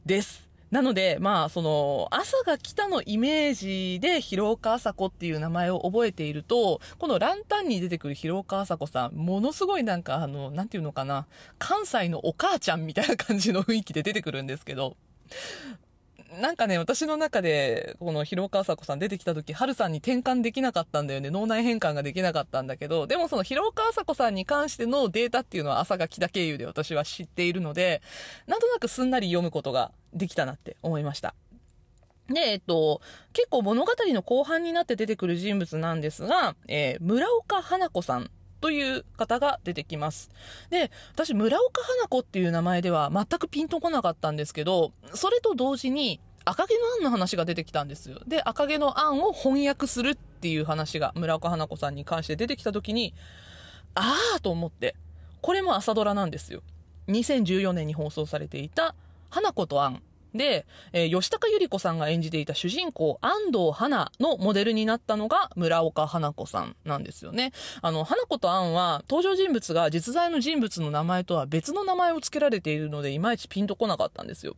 [0.04, 0.51] ーです。
[0.72, 11.26] なので、まあ、その、朝が来たのイメージで、広岡麻子っていう名前を覚えていると、このランタンに出てくる広岡麻子さん、ものすごいなんか、あの、なんていうのかな、
[11.58, 14.96] 関西のお母ちゃんみたいな感じの雰囲気で出てくるんですけど、
[16.40, 21.28] なんかね、私の中で、この広岡麻子さん出てきた時、春さんに転換できなかったんだよね。
[21.28, 28.00] 脳内変換ができなかったんだけど、でもその広岡麻子さんに関してのデータっていうのは朝が来た経由で私は知っているので、
[28.46, 31.35] なんとなくすんなり読むことができたなって思いました。
[32.29, 33.01] で、えっと、
[33.33, 40.31] 結構物語の後半になって出てくる人物なんですが、えー、村岡花子さんという方が出てきます。
[40.70, 48.20] で、私、村岡花子っていう名前では全くピンとこなかったんですけど、それと同時に、赤毛のアンの話が出てきたんですよ。
[48.27, 53.14] で、赤毛のアンを翻訳するっていう話が村岡花子さんに関して出てきた時に、
[53.94, 54.96] ああと思って、
[55.40, 56.62] これも朝ドラなんですよ。
[57.09, 58.94] 2014年に放送されていた、
[59.33, 60.03] 花子とアン
[60.35, 67.53] で、えー、吉高由里子さんが演じていた主人公、安藤花のモデルになったのが村岡花子さんなんですよね。
[67.81, 74.55] あの、花子と杏は登場人物が実在の人物の名前とは別の名前を付けられているので、いまいちピンとこなかったんですよ。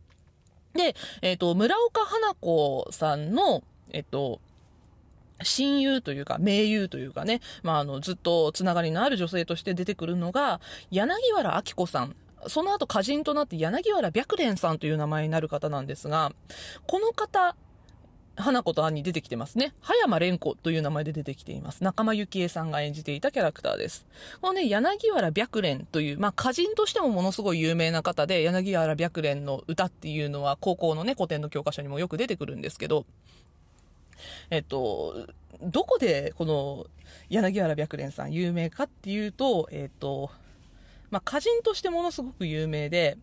[0.73, 4.41] で、えっ、ー、と、村岡花子さんの、えっ、ー、と、
[5.41, 10.59] 親友というか、盟友というかね、まあ、あの、ずっとつながりのある女性として出てくるのが、
[10.91, 12.15] 柳原明子さん
[12.47, 16.33] その後歌人となって柳原白蓮さんという名前になる方なんですが、
[16.87, 17.55] この方、
[18.37, 19.73] 花子と杏に出てきてますね。
[19.79, 21.83] 葉山蓮子という名前で出てきています。
[21.83, 24.05] 仲間由紀恵さんが演じていたキャラクターです。
[24.41, 33.05] このね、柳原白蓮という、まあ、歌人としてもものすごい有名な方で、柳原白蓮の歌っていうのは高校のね、古典の教科書にもよく出てくるんですけど、
[34.49, 35.27] えっと、
[35.61, 36.87] どこでこの
[37.29, 40.29] 柳原白蓮さん有名かっていうと、えっと、
[41.09, 43.17] まあ、歌人としてものすごく有名で、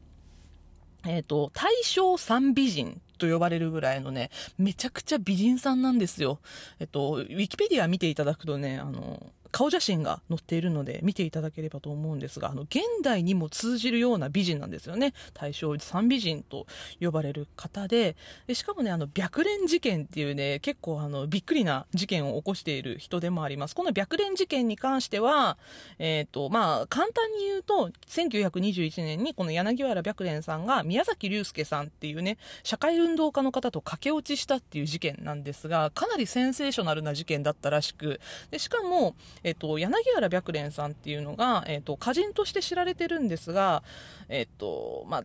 [1.04, 6.40] えっ、ー、と、大正三美人と呼ばれるぐらいのね、めちゃくちゃ美人さんなんですよ。
[6.78, 15.12] えっと、ウィキペディア見ていただくとね、あの、顔写真が載っているので見ていただければと思うんですが、あの、現代にも通じるような美人なんですよね。
[15.34, 16.66] 大正三美人と
[17.00, 23.74] 呼ばれる方で、でしかもね、あの、白蓮事件っていうね、結構あの、びっくりな事件を起こしている人でもあります。
[23.74, 25.58] この白蓮事件に関しては、
[25.98, 43.82] え、ー、と、まあ、簡単に言うと、1921年にこの柳原白蓮さんが宮崎隆介さんっていうね、社会運動家の方と駆け落ちしたっていう事件なんですが、かなりセンセーショナルな事件だったらしく、で、しかも、えっと、柳原白蓮さんっていうのが、えっと、歌人として知られてるんですが、
[44.28, 45.24] えっと、まあ、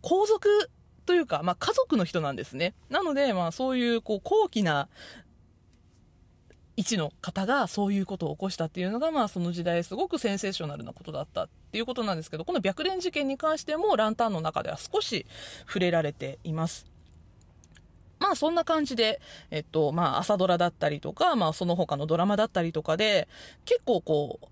[0.00, 0.70] 皇族
[1.06, 2.74] というか、まあ、家族の人なんですね。
[2.90, 4.88] なので、まあ、そういう、こう、高貴な
[6.76, 15.26] 位置の方がそういうことを起こしたっていうのが、まあ、その時代すごくセンセーショナルなことだったっていうことなんですけど、この白蓮事件に関してもランタンの中では少し
[15.66, 16.93] 触れられています。
[18.24, 23.28] まあそんな感じで、えっと、まあ朝ドラだったりとか、まあその他のドラマだったりとかで、
[23.66, 24.46] 結構こう、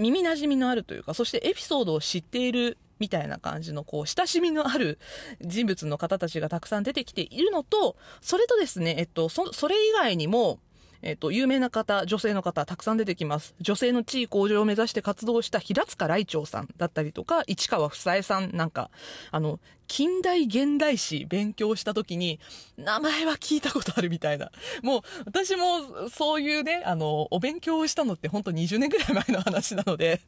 [0.00, 5.00] 耳馴染みのあるというか、そしてエピソードを知っているみたいな感じの、こう、親しみのある
[5.40, 10.60] 人物の方たちがたくさん出てきているのと、それとですね、えっと、そ、それ以外にも、
[11.02, 13.54] えっ、と、有名な方、女性の方、たくさん出てきます。
[13.60, 18.90] 女性の地位向上を目指して活動した平塚雷長さんだったりとか、市川房江さんなんか、
[19.30, 22.38] あの、近代現代史勉強した時に、
[22.76, 24.50] 名前は聞いたことあるみたいな。
[24.82, 30.20] もう、私もそういうね、あの、お勉強をしたのって本当20年ぐらい前の話なので、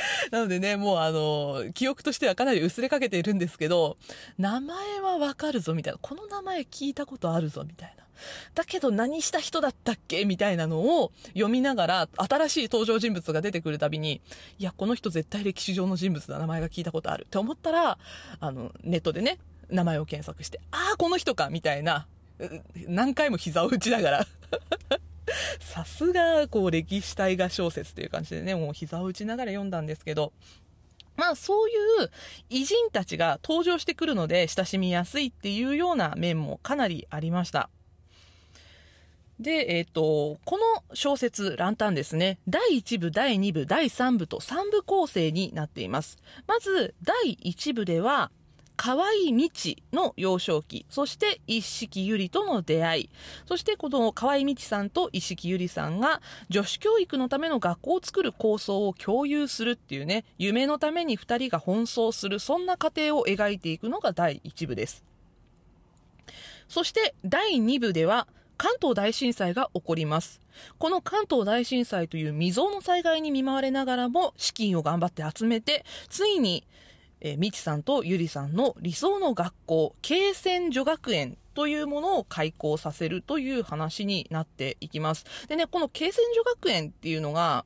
[0.30, 3.96] なのでね、もうあの、記憶としてはかなり薄れかけているんですけど、
[4.38, 5.98] 名前はわかるぞみたいな。
[6.00, 8.04] この名前聞いたことあるぞみたいな。
[8.54, 10.24] だけど何した人だったっけ？
[10.24, 14.22] みたいなのを読みながら、新しい登場人物が出てくるたびに、
[14.58, 17.98] いや、この人絶対歴史上の人物だ、名前が聞いたことあるって思ったら、
[18.40, 22.06] あの、ネットでね、名前を検索して、ああ、この人かみたいな、
[22.86, 24.26] 何回も膝を打ちながら
[25.60, 30.32] さすが、こう、歴史大河小説という感じでね、もう膝を打ちながら読んだんですけど、
[31.16, 31.72] まあそうい
[32.04, 32.10] う
[32.50, 37.70] 偉人たちが登場してくるので親しみやすいっていうような面もかなりありました。
[39.40, 46.16] で、えっ、ー、と、この小説、ランタンですね、第1部、第2部、第3部と3部構成になっています。
[46.46, 48.30] まず、第1部では、
[48.76, 53.10] 河合道の幼少期、そして一色ゆりとの出会い、
[53.46, 65.04] そしてこの河合道さんと一色ゆりさんが女子教育のための学校を作る構想を共有するっていうね、夢のために二人が奔走する、そんな過程を描いていくのが第1部です。
[66.68, 70.40] そして第2部では関東大震災が起こります。
[70.78, 76.64] この関東大震災という未曾有の災害に見舞われながらも資金を頑張って集めて、ついに、
[77.26, 85.24] えー、みちさんとゆりさんの理想の学校、慶泉女学園というものを開校させるという話になっていきます。
[85.48, 87.64] でね、この慶泉女学園っていうのが、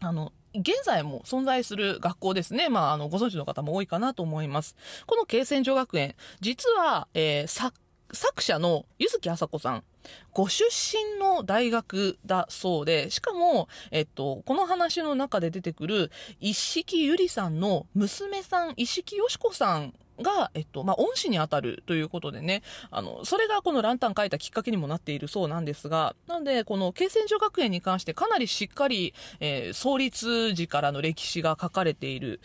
[0.00, 2.68] あの、現在も存在する学校ですね。
[2.68, 4.74] まあ、あの、ご存知の方も多いかなと思います。
[5.06, 7.78] この慶泉女学園、実は、えー、作
[8.12, 9.84] 作者の柚木麻子さん、
[10.32, 32.40] ご出身の大学だそうで、しかも、えっと、この話の中で出てくる一色ゆりさんの娘さん、一色よしこさんが、えっと、まあ、恩師にあたるということでね、あの、それがこのランタン書いたきっかけにもなっているそうなんですが、なんで、この慶泉女学園に関してかなりしっかり、えー、創立時からの歴史が書かれている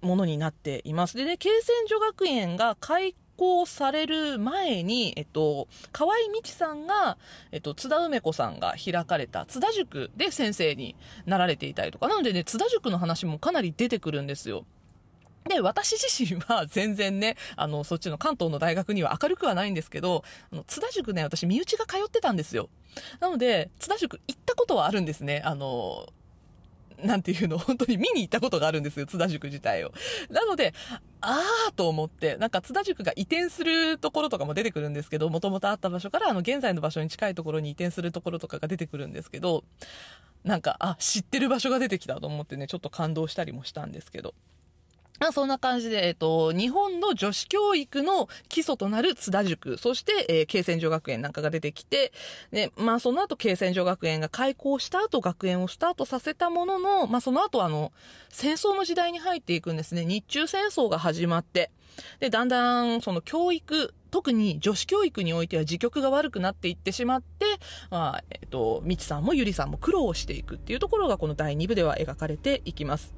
[0.00, 1.16] ものになっています。
[1.16, 7.16] でね、慶泉女学園が開行される前に、えっと、河合美智さんが、
[7.52, 10.94] えっと、津田梅子さんが開かれた津田塾で先生に
[11.24, 14.66] なられていたりとか、なのでね、津田塾の話もかなり出てくるんですよ。
[15.48, 22.68] で、私自身は 全然ね、あの、そっちの関東の大学には明るくはないんですけど、あの、津田塾ね、私、身内が通ってたんですよ。
[23.20, 25.40] なので、津田塾行ったことはあるんですね。
[25.46, 26.06] あの、
[27.04, 29.92] なんていうの、 本当に見に行ったことがあるんですよ、津田塾自体を。
[30.30, 30.74] なので、
[31.20, 39.64] あーと思って、なんか津田塾が移転するところとかも出てくるんですけど、もともとあった場所から、あの、現在の場所に近いところに移転するところとかが出てくるんですけど、
[40.44, 44.34] なんか、あ、知ってる場所が出てきたと思ってね、ちょっと感動したりもしたんですけど。
[45.20, 52.10] まあ、そんな感じで、えっと、日本の女子教育の基礎となる津田塾、そして、えー、慶泉女学園なんかが出てきて、
[52.50, 57.92] で、まあ、その後、慶泉女学園が開校した後、学園をスタートさせたものの、まあ、その後、あの、
[58.30, 60.06] 戦争の時代に入っていくんですね。
[60.06, 61.70] 日中戦争が始まって、
[62.18, 67.46] で、だんだん、その教育、特に女子教育においては自局が悪くなっていってしまって、
[67.90, 73.14] まあ、えっと、みちさんもゆりさんも苦労していくっていうところがこの第2部では描かれていきます。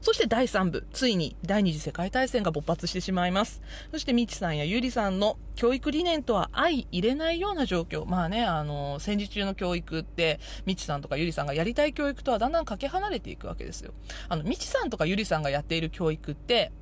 [0.00, 3.62] そして第3部、ついに第二次世界大戦が勃発してしまいます。
[3.92, 8.04] そしてみちさんやゆりさんの教育理念とは相入れないような状況。
[8.04, 13.92] まあね、あの、戦時中の教育って、みちさんとかゆりさんがやりたい教育とはだんだんかけ離れていくわけですよ。
[14.28, 16.72] あの、みちさんとかゆりさんがやっている教育って、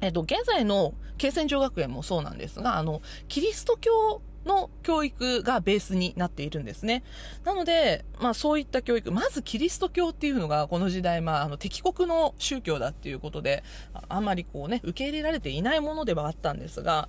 [0.00, 7.02] えっと、現在の慶泉女学園もそうなんですが、あの、キリスト教の教育がベースになっているんですね。
[7.44, 13.62] なので、まあそういった教育、まずキリスト教っていうのがこの時代、まああの敵国の宗教だっていうことで、
[14.08, 17.08] あんまりこうね、受け入れられていないものではあったんですが、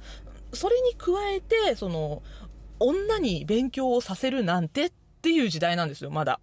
[0.53, 2.23] それに加えて、その、
[2.79, 6.39] 女に勉強をさせるなんてっていう時代なんですよ、まだ。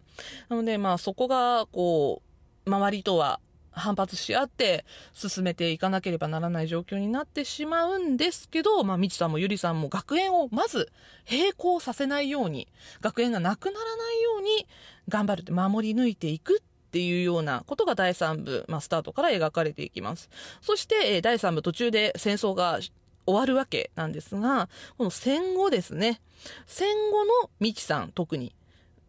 [0.49, 2.23] なので、まあそこが、こ
[2.67, 3.41] う、周りとは
[3.75, 10.91] 反発し合って進めていかなければならない状況になってしまうんですけど、まあ、みちさんもゆりさんも学園をまず
[11.31, 12.69] 並行させないように、
[13.01, 14.67] 学園がなくならないように
[15.09, 20.31] 頑張るって守り抜いていくっていうようなことが第3部、まあ、スタートから描かれていきます。
[20.61, 22.79] そして、え第3部途中で戦争が
[23.27, 26.21] 終わるわけなんですが、この戦後ですね、
[26.67, 28.55] 戦後のみちさん特に、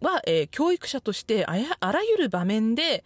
[0.01, 3.03] は、えー、教育者としてあらゆる場面で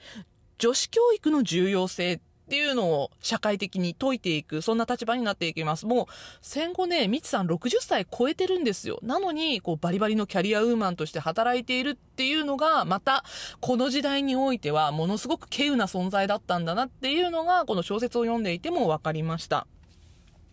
[0.60, 5.86] 女子教育の重要性っていうのを社会的に説いていく、そんな立場になっていきます。
[5.86, 6.06] もう、
[6.42, 9.00] 戦後ね、みちさん60歳超えてるんですよ。
[9.04, 13.24] なのに、こう、バリバリのキャリアウーマンとして働いているっていうのが、また、
[13.62, 19.68] この時代においては、ものすごく稀有な存在だったんだなっていうのが、この小説を読んでいても分かりました。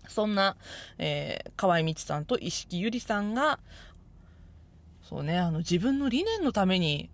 [0.07, 0.57] そんな、
[0.99, 3.59] えー、河合みちさんと石木ゆりさんが、
[5.03, 7.09] そうね、あの、自分の理念のために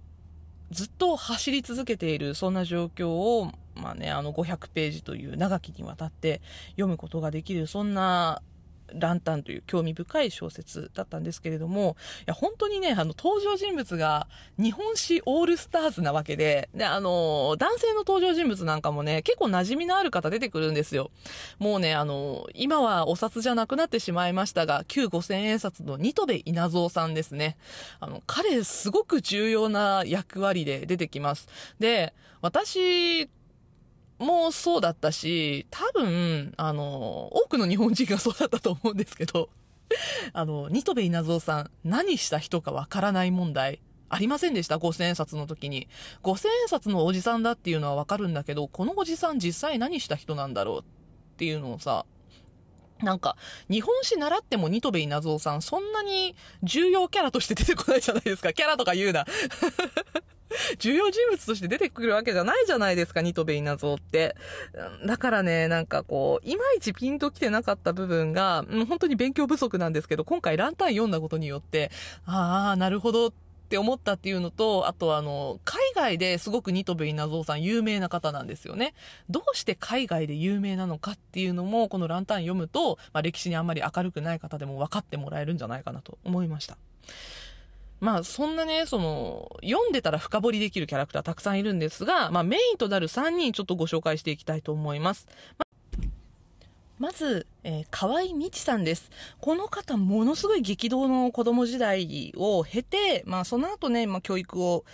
[0.72, 8.42] ずっと走り続けているそんな状況を、まあね、あの500ページという長きにわたって読むことができるそんな
[8.94, 14.26] ランタンという興味深い小説だったんですけれども、いや、本当にね、あの、登場人物が
[14.58, 21.10] 日本史オールスターズなわけで、で、あの、男性の登場人物なんかもね、結構馴染みのある方出てくるんですよ。
[21.58, 27.56] もうね、あの、今はお札じゃなくなってしまいましたが、旧五千円札のニトベ稲造さんですね。
[28.00, 31.48] あの、彼、すごく重要な役割で出てきます。
[31.78, 33.28] で、私、
[34.22, 39.50] もそうだったし、多分、あの、多くの日本人がそうだったと思うんですけど、
[40.32, 44.78] あの、ニトベ稲造さん、何した人かわからない問題、ありませんでした？
[44.78, 45.88] 五千円札の時に。
[46.20, 52.04] 五千円札のおじさんだっていうのはわかるんだけど、このおじさん実際何した人なんだろうっていうのをさ、
[53.02, 53.36] なんか、
[53.68, 58.52] 日本史習ってもニトベ稲造さん、そんなに重要キャラとして出てこないじゃないですか。
[58.54, 59.24] キャラとか言うな。
[60.78, 64.36] 重要人物として出てくるわけじゃないじゃないですか、ニトベイナゾーって。
[65.06, 71.90] だからね、なんかこう、いまいちピンと来てなかった部分が、本当に勉強不足なんですけど、今回ランタン読んだことによって、
[72.26, 73.32] ああ、なるほど
[73.72, 78.92] って思ったっていうのと、あとあの、海外ですごくニトベイナゾーさん有名な方なんですよね。
[79.30, 86.76] どうして海外で有名なのかっていうのも、このランタン読むと、まあ、歴史にあんまり明るくない方でも分かってもらえるんじゃないかなと思いました。
[88.00, 95.26] まあそんなね、その、読んでたら深掘りできるキャラクターたくさんいるんですが、まあメインとなる3人ちょっとご紹介していきたいと思います。
[97.02, 99.10] まず、えー、河合美智さんです。
[99.40, 104.84] この方、ものすごい激動の子供時代を経て、まあ、その後ね、まあ、教育を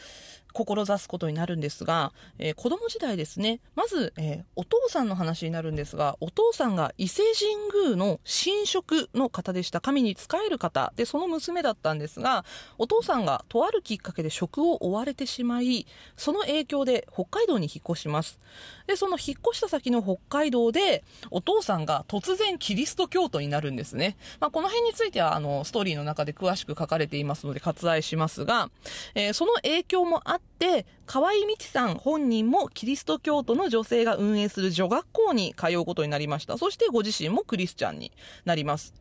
[0.52, 9.80] 志すことになるんですが、えー、子供時代ですね、まず、えー、お父さんの話になるんですが、お父さんが伊勢神宮の神職の方でした。
[9.80, 12.44] 神に仕える方で、その娘だったんですが、
[12.78, 15.86] お父さんがとあるきっかけで職を追われてしまい、
[16.16, 18.38] その影響で北海道に引っ越します。
[18.86, 24.16] で、その引っ越した先の北海道で、お父さんが突然キリスト教徒になるんですね。
[24.40, 28.70] まあ、この辺については、あの、ストーリーの中で詳しく書かれていますので割愛しますが、
[29.14, 36.58] えー、その影響もあって、河合美智さん本人もキリスト教徒の女性が運営する女学校に通うことになりました。
[36.58, 38.12] そしてご自身もクリスチャンに
[38.44, 38.94] なります。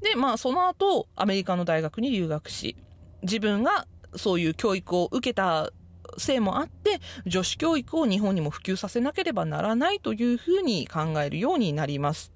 [0.00, 2.76] で、まあ、その後、アメリカの大学に留学し、
[3.22, 5.72] 自分がそういう教育を受けた
[6.16, 12.32] せいもあって、女子教育を日本にも普及させなければならないというふうに考えるようになります。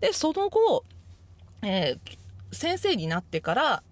[0.00, 0.84] で、その後、
[1.62, 2.18] えー、
[2.52, 3.82] 先生になってから、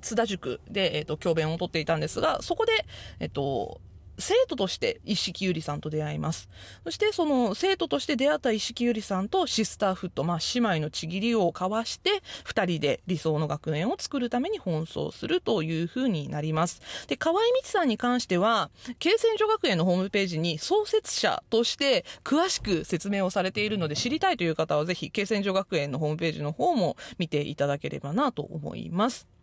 [0.00, 2.72] 津田塾で、えっ、ー、と、教鞭をとっていたんですが、そこで、
[3.20, 3.80] えっ、ー、と、
[4.18, 6.48] 生徒として一式ゆりさんと出会います。
[6.84, 16.80] そしてその生徒として出会った一式ゆりさんとシスターフット、まあ姉妹のちぎりを交わして二人で理想の学園を作るために奔走するというふうになります。
[17.08, 29.35] で、河合美智さんに関しては、慶泉女学園のホームページに創設者として詳しく説明をされているので知りたいという方はぜひ慶泉女学園のホームページの方も見ていただければなと思います。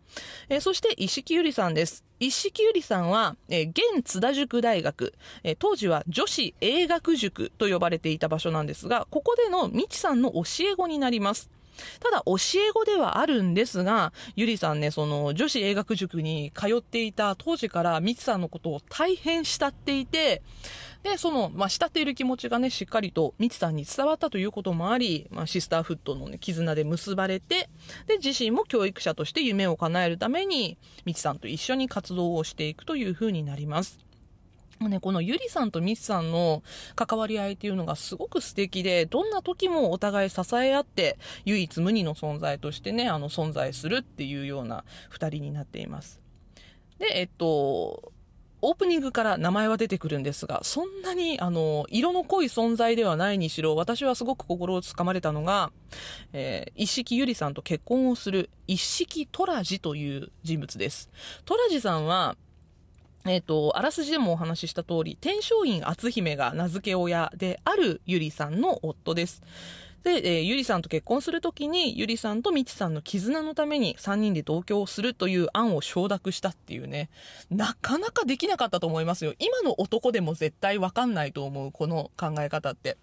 [0.49, 2.03] えー、そして石木ゆりさんです。
[2.19, 11.49] 石木ゆりさんは、えー、現津田塾大学、えー、当時は女子英学塾と呼ばれていた場所なんですが、ここでのみちさんの教え子になります。
[11.99, 20.41] ただ、教え子ではあるんですが、ゆりさんね、その、女子英学塾に通っていた当時から、みちさんのことを大変慕っていて、
[21.03, 27.69] で、その、まあ、慕っている気持ちがね、しっかりと、みちさんに伝わったということもあり、まあ、シスターフットのね、絆で結ばれて、
[28.07, 33.99] で、自身も教育者として夢を叶えるために、みちさんと一緒に活動をしていくというふうになります。
[34.79, 36.63] ね、このゆりさんとミスさんの
[36.95, 46.21] 関わり合いっていうのがすごく素敵で、どんな時もお互い支え合って、唯一無二の存在としてね、あの、存在するっていうような二人になっています。
[46.97, 48.13] で、えっと、
[48.65, 55.73] オープニングから名前は出てくるんですが、そんなに、あの、色の濃い存在ではないにしろ、私はすごく心をつかまれたのが、
[56.31, 61.09] えー、一式ゆりさんと結婚をする一式トラジという人物です。
[61.43, 62.37] トラジさんは、
[63.25, 69.43] えっ、ー、と、あらすじでもお話しした通り、天璋院篤姫が名付け親であるゆりさんの夫です。
[70.03, 77.09] で、えー、ゆりさんと結婚するときに、ゆりさんとみちさんの絆のために3人で同居をするという案を承諾したっていうね、
[77.49, 79.33] なかなかできなかったと思いますよ。
[79.39, 82.97] 今の男でも絶対わかんないと思う、この考え方って。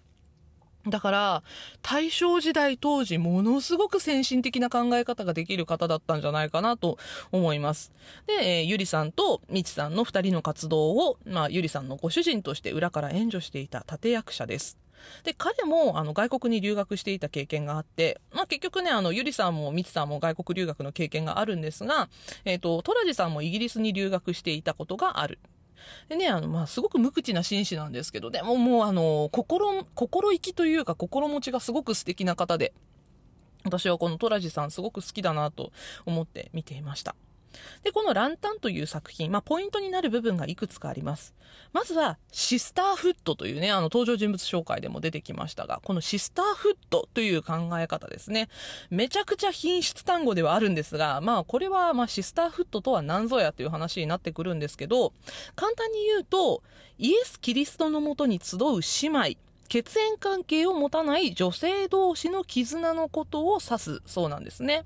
[0.87, 1.43] だから、
[1.81, 6.97] 大正時代当時、ものすごく先進的な考え方ができる方だったんじゃないかなと
[7.31, 7.91] 思います。
[8.25, 14.77] で、えー、ゆりさんとみちさんの二人の活動を、まあ、ゆりさんのご主人として裏から援助していた立役者です。
[15.23, 22.09] で、彼も、あの、外国に留学していた経験があって、まあ、結局ね、あの、ゆりさんもみちさんも外国留学の経験があるんですが、
[22.45, 25.39] えっ、ー、と、トラジさんもイギリスに留学していたことがある。
[26.09, 32.73] でね、あの、まあ、すごく無口な紳士なんですけど、でももう、あの、心、心意気というか、心持ちがすごく素敵な方で、
[33.63, 35.71] 私はこのトラジさんすごく好きだなと
[36.05, 37.15] 思って見ていました。
[37.83, 41.33] で、このランタンという作品、まあ、ポイントになる部分がいくつかあります。
[41.73, 48.49] まずは、シスターフットというね、あの、登場人物紹介でも出てきましたが、このシスターフットという考え方ですね。
[48.89, 55.13] めちゃくちゃ品質単語ではあるんですが、まあ、これは、まあ、シスターフットとは何ぞやという話になってくるんですけど、
[55.55, 56.63] 簡単に言うと、
[56.97, 59.39] イエス・キリストのもとに集う姉妹、
[59.71, 64.83] 血縁関係を持たない女性同士の絆のことを指すそうなんですね。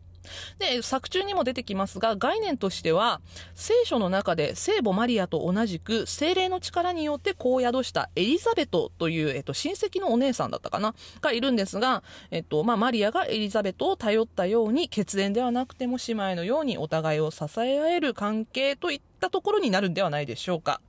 [0.60, 3.22] で、作中にも出てきますが、概念としては、
[3.54, 20.82] 聖書の中で聖母マリアと同じく、精霊の力によって子を宿したエリザベトという、えっと、親戚のお姉さんだったかながいるんですが、えっと、まあ、マリアがエリザベトを頼ったように、血縁ではなくても姉妹のようにお互いを支え合える関係といったところになるんではないでしょうか。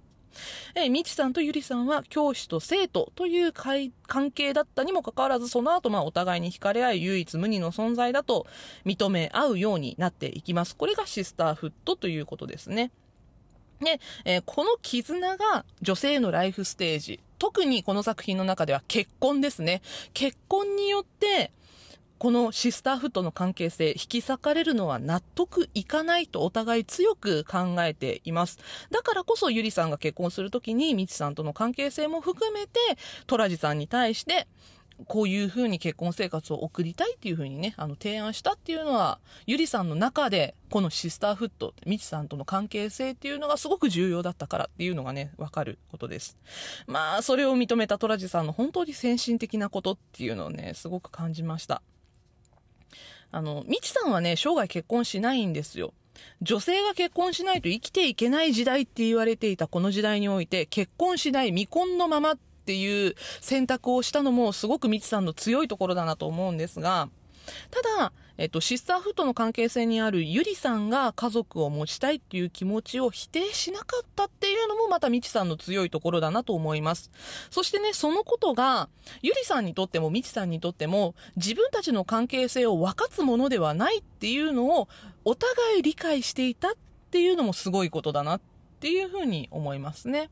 [0.75, 8.47] えー、みちさんとゆりさんは教師と生徒という関係だったにもかかわらず、その後、まあ、お互いに惹かれ合い、唯一無二の存在だと
[8.85, 10.77] 認め合うようになっていきます。
[10.77, 12.91] これがシスターフットということですね。
[13.81, 17.21] で、えー、この絆が女性のライフステージ。
[17.39, 19.83] 特にこの作品の中では結婚ですね。
[20.15, 21.53] 結婚によって、
[22.19, 28.59] このシスターフットの関係性、引き裂かれるのは納得いかないとお互い強く考えています。
[28.91, 32.81] だからこそゆりさんが結婚するときに、みちさんとの関係性も含めて、
[33.27, 34.47] トラジさんに対して、
[35.07, 46.39] こういうふうに結婚生活を送りたいっていうふうにね、あの、提案したっていうのは、ゆりさんの中で、このシスターフット、みちさんとの関係性っていうのがすごく重要だったからっていうのがね、わかることです。
[46.87, 51.83] まあ、それを認めたトラジさんの本当に先進的なことっていうのをね、すごく感じました。
[53.33, 55.93] あの、みちさんはね、生涯結婚しないんですよ。
[56.41, 67.09] 女性が結婚しないと生きていけない時代って言われていたこの時代において、結婚しない未婚のままっていう選択をしたのもすごくみちさんの強いところだなと思うんですが、
[67.71, 77.11] ただ、えっと、シスターフットの関係性にあるゆりさんが家族を持ちたいっていう気持ちを否定しなかったっていうのもまたみちさんの強いところだなと思います。
[77.51, 78.89] そしてね、そのことが、
[79.23, 84.89] ゆりさんにとってもみちさんにとっても、自分たちの関係性を分かつものではないっていうのを、
[85.25, 86.75] お互い理解していたっ
[87.11, 88.41] ていうのもすごいことだなっ
[88.81, 90.31] ていうふうに思いますね。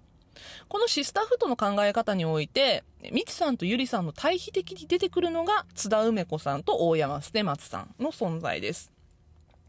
[0.68, 8.94] このシスタフットの考え方において、みちさんとゆりさんの対比的に出てくるのが、津田梅子さんと大山捨松さんの存在です。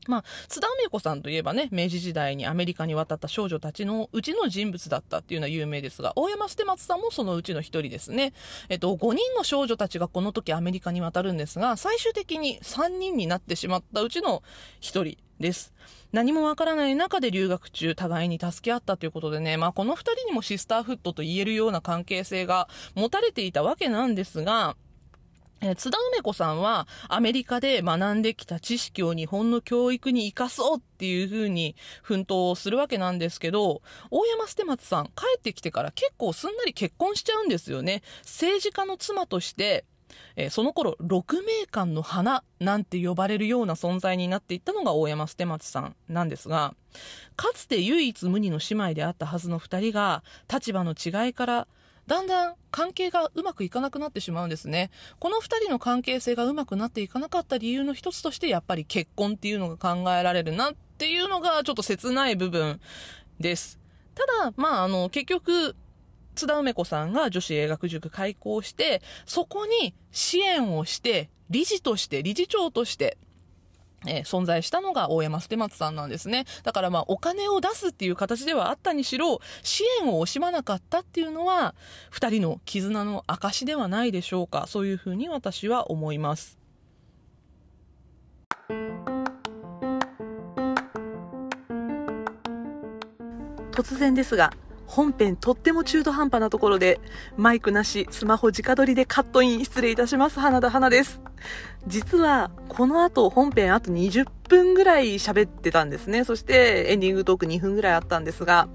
[0.07, 8.33] まあ、津田梅子さんといえばね、明治時代にアメリカに渡った少女たちのうちの人物だったっていうのは有名ですが、大山捨松さんもそのうちの一人ですね。
[8.69, 14.43] えっと、5人の少女たちがこの時アメリカに渡るんですが、最終的に3人になってしまったうちの
[14.79, 15.73] 一人です。
[16.15, 24.77] 何もわからない中で留学中、互いに助け合ったということでね、まあこの2人にもシスターフットと言えるような関係性が持たれていたわけなんですが、
[25.59, 38.03] え、津田梅子さんはアメリカで学んできた知識を日本の教育に生かそうっていう風に奮闘をするわけなんですけど、大山捨松さん帰ってきてから結構すんなり結婚しちゃうんですよね。
[38.21, 39.83] 政治家の妻として
[40.35, 46.73] えー、その頃、六名館の花なんて呼ばれるような存在になっていったのが大山捨松さんなんですが、
[47.35, 51.67] かつて唯一無二の姉妹であったはずの二人が、立場の違いから
[52.07, 54.91] だんだん関係がうまくいかなくなってしまうんですね。
[55.19, 62.79] この二人の関係性がうまくなっていかなかった理由の一つとして、やっぱり結婚っていうのが考えられるなっていうのがちょっと切ない部分
[63.39, 63.79] です。
[64.13, 65.75] ただ、まあ、あの、結局、
[66.35, 73.17] 津田梅子さんが女子英学塾開校して、そこに支援をして、理事として、理事長として、
[74.07, 76.45] えー、存在したのが大山捨松さんなんですね。
[76.63, 81.75] だからまあお金を出すっていう形ではあったにしろ、支援を惜しまなかったっていうのは、
[82.11, 84.65] 二人の絆の証ではないでしょうか。
[84.67, 86.57] そういうふうに私は思います。
[93.71, 94.53] 突然ですが、
[94.87, 96.99] 本編とっても中途半端なところで、
[97.37, 100.39] マイクなし、スマホ直撮りでカットイン失礼いたします。
[100.39, 101.21] 花田花です。
[101.87, 106.23] 実は、この後本編あと20分ぐらい喋ってたんですね。
[106.23, 108.67] そしてエンディングトーク2分ぐらいあったんですが、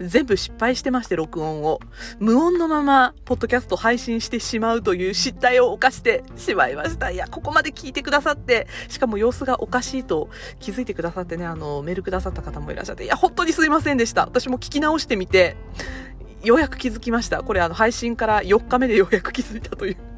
[0.00, 1.80] 全部失敗してまして、録音を。
[2.18, 7.10] 無音のまま、ポッドキャスト配信してしまうという失態を犯してしまいました。
[7.10, 14.22] いや、ここまで聞いてくださって、しかも様子がおかしいと気づいてくださってね、あの、メールくださった方もいらっしゃって、いや、本当にすいませんでした。
[14.22, 15.56] 私も聞き直してみて、
[16.42, 17.42] ようやく気づきました。
[17.42, 20.13] これあの配信から4日目でようやく気づいたという。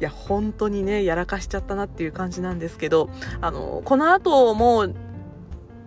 [0.00, 4.88] いや、本当にね、やらかしちゃったなっていう感じなんですけど、あの、この後も、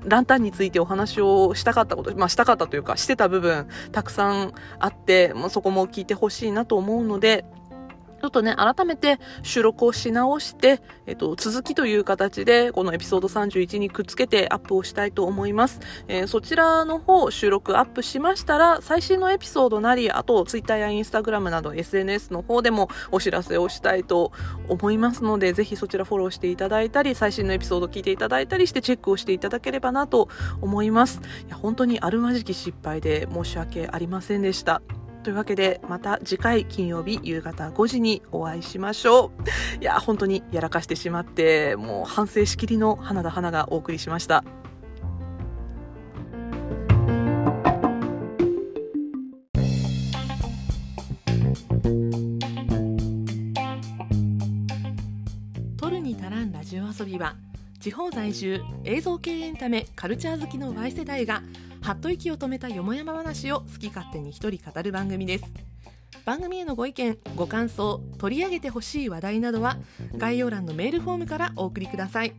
[0.05, 7.45] ランタンについてお話をしたかったこと、まあしたかったというか、してた部分、たくさんあって、もうそこも聞いてほしいなと思うので、
[8.23, 15.81] ちょっとね、改めて収録をし直して、えっと、続きという形で、このエピソード31にくっつけてアップをしたいと思います。
[16.07, 24.31] えー、そちらの方、収録アップしましたら、最新のエピソードなり、あと、Twitter や Instagram など SNS の方でもお知らせをしたいと
[24.69, 30.29] 思いますので、ぜひそちらフォローしていただいたり、最新のエピソード聞いていただいたりしてチェックをしていただければなと
[30.61, 31.19] 思います。
[31.45, 34.81] いや、本当にあるまじき失敗で申し訳ありませんでした。
[35.23, 39.31] というわけで、また次回金曜日夕方5時にお会いしましょ
[39.79, 39.81] う。
[39.81, 44.43] いや、本当にやらかしてしまって、もう反省しきりの花田花がお送りしました。
[55.77, 57.37] 取るに足らんラジオ遊びは、
[57.79, 61.41] 地方在住映像系エンタメカルチャー好きの Y 世代が
[61.83, 65.43] はっと息を止めたよもやま話を好き勝手に一人語る番組です。
[66.23, 69.75] 番組へのご意見ご感想取り上げてほしい話題などは
[70.15, 72.33] 概要欄のメールフォームからお送りください。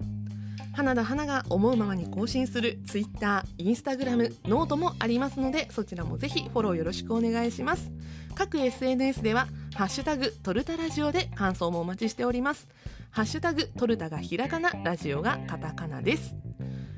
[0.72, 7.92] 花田花が思うままに更新する Twitter、Instagram、 note もありますのでそちらもぜひフォローよろしくお願いします。
[8.34, 12.66] 各 SNS ではハッシュタグトルタラジオで感想もお待ちしております。
[13.10, 16.34] ハッシュタグトルタがひらがなラジオがカタカナです。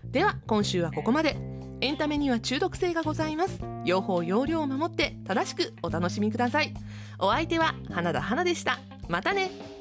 [0.05, 1.56] では今週はここまで。
[1.81, 3.61] エンタメには中毒性がございます。
[3.85, 6.73] 用法用量を守って正しくお楽しみください。
[7.19, 8.79] お相手は花田花でした。
[9.09, 9.76] またね。